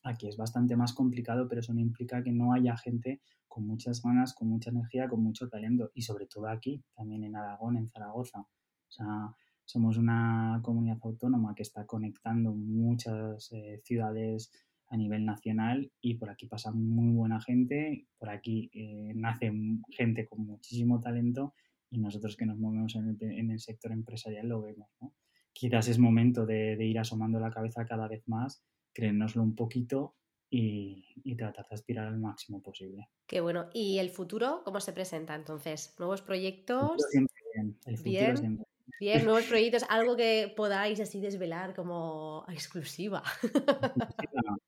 Aquí 0.04 0.28
es 0.28 0.38
bastante 0.38 0.76
más 0.76 0.94
complicado, 0.94 1.48
pero 1.48 1.62
eso 1.62 1.74
no 1.74 1.82
implica 1.82 2.24
que 2.24 2.32
no 2.32 2.54
haya 2.54 2.78
gente 2.78 3.22
con 3.48 3.68
muchas 3.68 4.02
ganas, 4.02 4.34
con 4.34 4.48
mucha 4.48 4.70
energía, 4.70 5.10
con 5.10 5.22
mucho 5.22 5.50
talento 5.50 5.92
y 5.94 6.04
sobre 6.04 6.28
todo 6.28 6.48
aquí, 6.48 6.84
también 6.96 7.24
en 7.24 7.36
Aragón, 7.36 7.78
en 7.78 7.90
Zaragoza. 7.90 8.40
O 8.40 8.92
sea, 8.92 9.36
somos 9.66 9.98
una 9.98 10.60
comunidad 10.64 11.00
autónoma 11.04 11.54
que 11.54 11.64
está 11.64 11.86
conectando 11.86 12.54
muchas 12.54 13.52
eh, 13.52 13.82
ciudades 13.84 14.52
a 14.88 14.98
nivel 14.98 15.26
nacional 15.26 15.92
y 16.02 16.16
por 16.16 16.30
aquí 16.30 16.48
pasa 16.48 16.72
muy 16.72 17.14
buena 17.14 17.42
gente, 17.42 18.08
por 18.18 18.30
aquí 18.30 18.72
eh, 18.74 19.14
nace 19.16 19.52
gente 19.92 20.28
con 20.28 20.46
muchísimo 20.46 21.00
talento 21.00 21.54
y 21.89 21.99
nosotros 21.99 22.36
que 22.36 22.45
nos 22.45 22.58
movemos 22.58 22.95
en 22.95 23.52
el, 23.52 23.60
sector 23.60 23.91
empresarial 23.91 24.47
lo 24.47 24.62
vemos. 24.62 24.89
¿no? 25.02 25.13
Quizás 25.54 25.88
es 25.88 25.99
momento 25.99 26.45
de, 26.45 26.78
ir 26.86 26.99
asomando 26.99 27.39
la 27.39 27.52
cabeza 27.52 27.86
cada 27.86 28.08
vez 28.08 28.28
más, 28.28 28.63
creérnoslo 28.93 29.41
un 29.43 29.56
poquito 29.56 30.15
y, 30.49 31.06
tratar 31.38 31.67
de 31.69 31.75
aspirar 31.75 32.08
al 32.08 32.19
máximo 32.19 32.62
posible. 32.62 33.10
Qué 33.28 33.41
bueno. 33.41 33.69
¿Y 33.73 33.99
el 33.99 34.10
futuro 34.10 34.62
cómo 34.65 34.80
se 34.80 34.93
presenta 34.93 35.36
entonces? 35.36 35.95
¿Nuevos 35.99 36.21
proyectos? 36.21 37.02
siempre 37.12 37.36
bien. 37.54 37.78
El 37.86 37.97
futuro 37.97 38.38
siempre 38.38 38.65
Bien, 38.99 39.23
nuevos 39.23 39.45
proyectos, 39.45 39.86
algo 39.89 40.15
que 40.15 40.54
podáis 40.56 40.99
así 40.99 41.19
desvelar 41.19 41.73
como 41.73 42.45
exclusiva. 42.49 43.23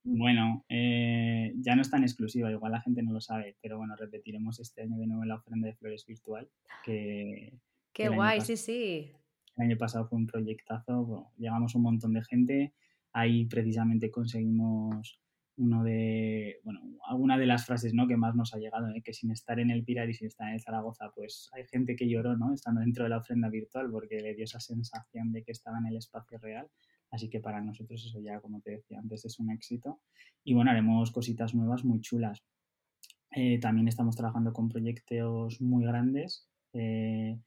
Bueno, 0.03 0.65
eh, 0.69 1.53
ya 1.55 1.75
no 1.75 1.81
es 1.81 1.89
tan 1.89 2.03
exclusiva, 2.03 2.51
igual 2.51 2.73
la 2.73 2.81
gente 2.81 3.01
no 3.01 3.13
lo 3.13 3.21
sabe, 3.21 3.55
pero 3.61 3.77
bueno, 3.77 3.95
repetiremos 3.95 4.59
este 4.59 4.81
año 4.81 4.97
de 4.97 5.07
nuevo 5.07 5.23
la 5.25 5.35
ofrenda 5.35 5.67
de 5.67 5.75
flores 5.75 6.05
virtual. 6.05 6.49
Que 6.83 7.59
Qué 7.93 8.09
guay, 8.09 8.41
sí, 8.41 8.57
sí. 8.57 9.11
El 9.57 9.65
año 9.65 9.77
pasado 9.77 10.07
fue 10.07 10.17
un 10.17 10.27
proyectazo, 10.27 11.03
bueno, 11.05 11.31
llegamos 11.37 11.75
un 11.75 11.83
montón 11.83 12.13
de 12.13 12.23
gente, 12.23 12.73
ahí 13.11 13.45
precisamente 13.45 14.09
conseguimos 14.09 15.19
uno 15.57 15.83
de, 15.83 16.59
bueno, 16.63 16.81
alguna 17.07 17.37
de 17.37 17.45
las 17.45 17.65
frases 17.65 17.93
¿no? 17.93 18.07
que 18.07 18.17
más 18.17 18.35
nos 18.35 18.53
ha 18.53 18.57
llegado, 18.57 18.87
¿eh? 18.89 19.01
que 19.03 19.13
sin 19.13 19.31
estar 19.31 19.59
en 19.59 19.69
el 19.69 19.83
Pilar 19.83 20.09
y 20.09 20.13
sin 20.13 20.27
estar 20.27 20.47
en 20.47 20.55
el 20.55 20.61
Zaragoza, 20.61 21.11
pues 21.13 21.49
hay 21.53 21.65
gente 21.67 21.95
que 21.95 22.09
lloró, 22.09 22.37
¿no? 22.37 22.53
Estando 22.53 22.81
dentro 22.81 23.03
de 23.03 23.09
la 23.09 23.17
ofrenda 23.17 23.49
virtual 23.49 23.89
porque 23.91 24.19
le 24.21 24.33
dio 24.33 24.45
esa 24.45 24.59
sensación 24.59 25.31
de 25.31 25.43
que 25.43 25.51
estaba 25.51 25.77
en 25.77 25.87
el 25.87 25.97
espacio 25.97 26.37
real. 26.39 26.67
Así 27.11 27.29
que 27.29 27.41
para 27.41 27.61
nosotros 27.61 28.05
eso 28.05 28.19
ya, 28.21 28.39
como 28.39 28.61
te 28.61 28.71
decía 28.71 28.99
antes, 28.99 29.25
es 29.25 29.39
un 29.39 29.51
éxito. 29.51 30.01
Y 30.43 30.53
bueno, 30.53 30.71
haremos 30.71 31.11
cositas 31.11 31.53
nuevas 31.53 31.83
muy 31.83 31.99
chulas. 31.99 32.41
Eh, 33.31 33.59
también 33.59 33.87
estamos 33.87 34.15
trabajando 34.15 34.53
con 34.53 34.69
proyectos 34.69 35.61
muy 35.61 35.85
grandes 35.85 36.49
eh, 36.73 37.39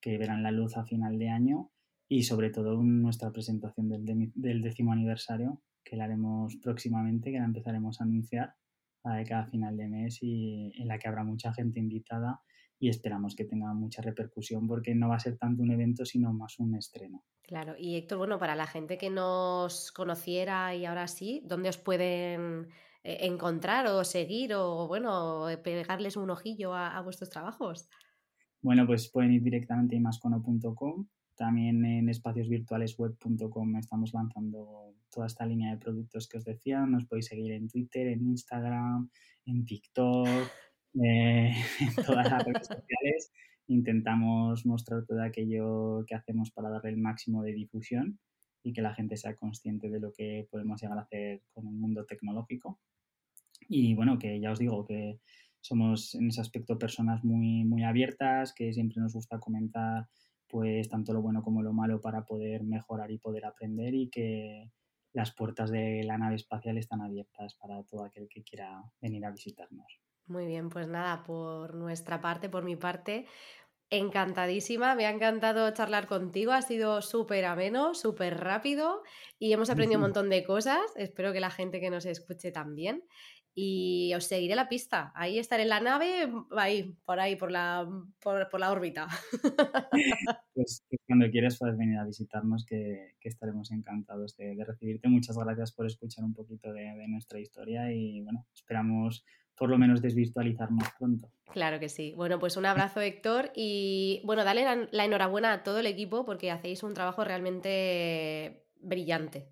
que 0.00 0.18
verán 0.18 0.42
la 0.42 0.50
luz 0.50 0.76
a 0.76 0.84
final 0.84 1.18
de 1.18 1.28
año 1.30 1.70
y 2.08 2.24
sobre 2.24 2.50
todo 2.50 2.82
nuestra 2.82 3.32
presentación 3.32 3.88
del, 3.88 4.32
del 4.34 4.62
décimo 4.62 4.92
aniversario, 4.92 5.62
que 5.84 5.96
la 5.96 6.04
haremos 6.04 6.56
próximamente, 6.56 7.32
que 7.32 7.38
la 7.38 7.44
empezaremos 7.44 8.00
a 8.00 8.04
anunciar 8.04 8.54
de 9.04 9.24
cada 9.24 9.46
final 9.46 9.76
de 9.76 9.88
mes 9.88 10.18
y 10.22 10.72
en 10.80 10.88
la 10.88 10.98
que 10.98 11.08
habrá 11.08 11.24
mucha 11.24 11.52
gente 11.52 11.80
invitada 11.80 12.40
y 12.78 12.88
esperamos 12.88 13.34
que 13.34 13.44
tenga 13.44 13.72
mucha 13.74 14.02
repercusión 14.02 14.66
porque 14.66 14.94
no 14.94 15.08
va 15.08 15.16
a 15.16 15.20
ser 15.20 15.38
tanto 15.38 15.62
un 15.62 15.70
evento 15.70 16.04
sino 16.04 16.32
más 16.32 16.58
un 16.58 16.74
estreno. 16.76 17.24
Claro, 17.42 17.74
y 17.78 17.96
Héctor, 17.96 18.18
bueno, 18.18 18.38
para 18.38 18.56
la 18.56 18.66
gente 18.66 18.98
que 18.98 19.10
nos 19.10 19.92
conociera 19.92 20.74
y 20.74 20.84
ahora 20.84 21.06
sí, 21.08 21.42
¿dónde 21.44 21.68
os 21.68 21.78
pueden 21.78 22.68
eh, 23.02 23.18
encontrar 23.22 23.86
o 23.88 24.04
seguir 24.04 24.54
o 24.54 24.86
bueno, 24.86 25.46
pegarles 25.62 26.16
un 26.16 26.30
ojillo 26.30 26.74
a, 26.74 27.00
vuestros 27.02 27.30
trabajos? 27.30 27.88
Bueno, 28.62 28.86
pues 28.86 29.10
pueden 29.10 29.32
ir 29.32 29.42
directamente 29.42 29.96
a 29.96 29.98
imascono.com 29.98 31.06
también 31.36 31.84
en 31.84 32.08
espaciosvirtualesweb.com 32.08 33.76
estamos 33.76 34.12
lanzando 34.12 34.94
toda 35.12 35.26
esta 35.26 35.46
línea 35.46 35.70
de 35.70 35.78
productos 35.78 36.28
que 36.28 36.38
os 36.38 36.44
decía. 36.44 36.84
Nos 36.86 37.04
podéis 37.06 37.26
seguir 37.26 37.52
en 37.52 37.68
Twitter, 37.68 38.08
en 38.08 38.22
Instagram, 38.22 39.10
en 39.46 39.64
TikTok, 39.64 40.26
eh, 41.04 41.52
en 41.80 41.94
todas 42.04 42.30
las 42.30 42.44
redes 42.44 42.66
sociales. 42.66 43.32
Intentamos 43.68 44.66
mostrar 44.66 45.04
todo 45.06 45.22
aquello 45.22 46.04
que 46.06 46.14
hacemos 46.14 46.50
para 46.50 46.70
darle 46.70 46.90
el 46.90 46.98
máximo 46.98 47.42
de 47.42 47.52
difusión 47.52 48.18
y 48.64 48.72
que 48.72 48.82
la 48.82 48.94
gente 48.94 49.16
sea 49.16 49.36
consciente 49.36 49.90
de 49.90 50.00
lo 50.00 50.12
que 50.12 50.46
podemos 50.50 50.80
llegar 50.80 50.98
a 50.98 51.02
hacer 51.02 51.42
con 51.52 51.66
el 51.66 51.74
mundo 51.74 52.04
tecnológico. 52.04 52.80
Y 53.68 53.94
bueno, 53.94 54.18
que 54.18 54.40
ya 54.40 54.52
os 54.52 54.58
digo 54.58 54.84
que 54.84 55.20
somos 55.60 56.14
en 56.14 56.28
ese 56.28 56.40
aspecto 56.40 56.78
personas 56.78 57.22
muy, 57.24 57.64
muy 57.64 57.84
abiertas, 57.84 58.52
que 58.52 58.72
siempre 58.72 59.00
nos 59.00 59.14
gusta 59.14 59.38
comentar 59.38 60.08
pues 60.48 60.88
tanto 60.90 61.14
lo 61.14 61.22
bueno 61.22 61.42
como 61.42 61.62
lo 61.62 61.72
malo 61.72 62.00
para 62.00 62.26
poder 62.26 62.62
mejorar 62.62 63.10
y 63.10 63.18
poder 63.18 63.46
aprender 63.46 63.94
y 63.94 64.10
que 64.10 64.70
las 65.12 65.32
puertas 65.32 65.70
de 65.70 66.02
la 66.04 66.18
nave 66.18 66.36
espacial 66.36 66.78
están 66.78 67.02
abiertas 67.02 67.54
para 67.54 67.82
todo 67.84 68.04
aquel 68.04 68.28
que 68.28 68.42
quiera 68.42 68.82
venir 69.00 69.24
a 69.24 69.30
visitarnos. 69.30 70.00
Muy 70.26 70.46
bien, 70.46 70.68
pues 70.68 70.88
nada, 70.88 71.24
por 71.24 71.74
nuestra 71.74 72.20
parte, 72.20 72.48
por 72.48 72.64
mi 72.64 72.76
parte, 72.76 73.26
encantadísima, 73.90 74.94
me 74.94 75.04
ha 75.04 75.10
encantado 75.10 75.70
charlar 75.72 76.06
contigo, 76.06 76.52
ha 76.52 76.62
sido 76.62 77.02
súper 77.02 77.44
ameno, 77.44 77.94
súper 77.94 78.40
rápido 78.40 79.02
y 79.38 79.52
hemos 79.52 79.68
aprendido 79.68 79.98
un 79.98 80.02
montón 80.06 80.30
de 80.30 80.44
cosas, 80.44 80.80
espero 80.96 81.32
que 81.32 81.40
la 81.40 81.50
gente 81.50 81.80
que 81.80 81.90
nos 81.90 82.06
escuche 82.06 82.52
también 82.52 83.04
y 83.54 84.12
os 84.14 84.24
seguiré 84.24 84.54
la 84.54 84.68
pista. 84.68 85.12
Ahí 85.14 85.38
estaré 85.38 85.64
en 85.64 85.68
la 85.68 85.80
nave, 85.80 86.32
ahí, 86.56 86.96
por 87.04 87.20
ahí, 87.20 87.36
por 87.36 87.50
la, 87.50 87.86
por, 88.20 88.60
la 88.60 88.70
órbita. 88.70 89.08
Pues, 90.54 90.84
pues 90.86 91.00
cuando 91.06 91.30
quieras 91.30 91.58
puedes 91.58 91.78
venir 91.78 91.96
a 91.98 92.04
visitarnos, 92.04 92.66
que, 92.66 93.14
estaremos 93.22 93.70
encantados 93.70 94.36
de, 94.36 94.54
recibirte. 94.64 95.08
Muchas 95.08 95.38
gracias 95.38 95.72
por 95.72 95.86
escuchar 95.86 96.24
un 96.24 96.34
poquito 96.34 96.72
de, 96.72 97.08
nuestra 97.08 97.40
historia 97.40 97.90
y 97.90 98.20
bueno, 98.20 98.46
esperamos 98.54 99.24
por 99.56 99.70
lo 99.70 99.78
menos 99.78 100.02
desvirtualizarnos 100.02 100.88
pronto. 100.98 101.30
Claro 101.52 101.80
que 101.80 101.88
sí. 101.88 102.12
Bueno, 102.14 102.38
pues 102.38 102.58
un 102.58 102.66
abrazo 102.66 103.00
Héctor 103.00 103.50
y 103.56 104.20
bueno, 104.24 104.44
dale 104.44 104.88
la 104.90 105.04
enhorabuena 105.04 105.52
a 105.54 105.62
todo 105.62 105.78
el 105.78 105.86
equipo 105.86 106.26
porque 106.26 106.50
hacéis 106.50 106.82
un 106.82 106.92
trabajo 106.92 107.24
realmente 107.24 108.66
brillante. 108.80 109.48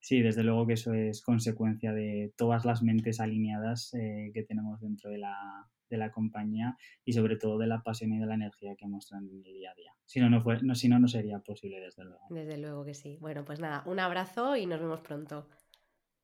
Sí, 0.00 0.22
desde 0.22 0.44
luego 0.44 0.66
que 0.66 0.74
eso 0.74 0.92
es 0.94 1.22
consecuencia 1.22 1.92
de 1.92 2.32
todas 2.36 2.64
las 2.64 2.82
mentes 2.82 3.20
alineadas 3.20 3.92
eh, 3.94 4.30
que 4.32 4.44
tenemos 4.44 4.80
dentro 4.80 5.10
de 5.10 5.18
la, 5.18 5.68
de 5.90 5.96
la 5.96 6.10
compañía 6.10 6.76
y 7.04 7.12
sobre 7.12 7.36
todo 7.36 7.58
de 7.58 7.66
la 7.66 7.82
pasión 7.82 8.12
y 8.12 8.18
de 8.18 8.26
la 8.26 8.34
energía 8.34 8.76
que 8.76 8.86
muestran 8.86 9.28
en 9.28 9.44
el 9.44 9.52
día 9.52 9.70
a 9.70 9.74
día. 9.74 9.92
Si 10.06 10.20
no, 10.20 10.30
no, 10.30 10.40
fue, 10.42 10.62
no, 10.62 10.74
si 10.74 10.88
no, 10.88 10.98
no 10.98 11.08
sería 11.08 11.40
posible, 11.40 11.80
desde 11.80 12.04
luego. 12.04 12.22
Desde 12.30 12.58
luego 12.58 12.84
que 12.84 12.94
sí. 12.94 13.18
Bueno, 13.20 13.44
pues 13.44 13.60
nada, 13.60 13.82
un 13.86 13.98
abrazo 13.98 14.56
y 14.56 14.66
nos 14.66 14.80
vemos 14.80 15.00
pronto. 15.00 15.48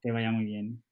Que 0.01 0.13
vaya 0.13 0.31
muy 0.31 0.45
bien. 0.45 0.83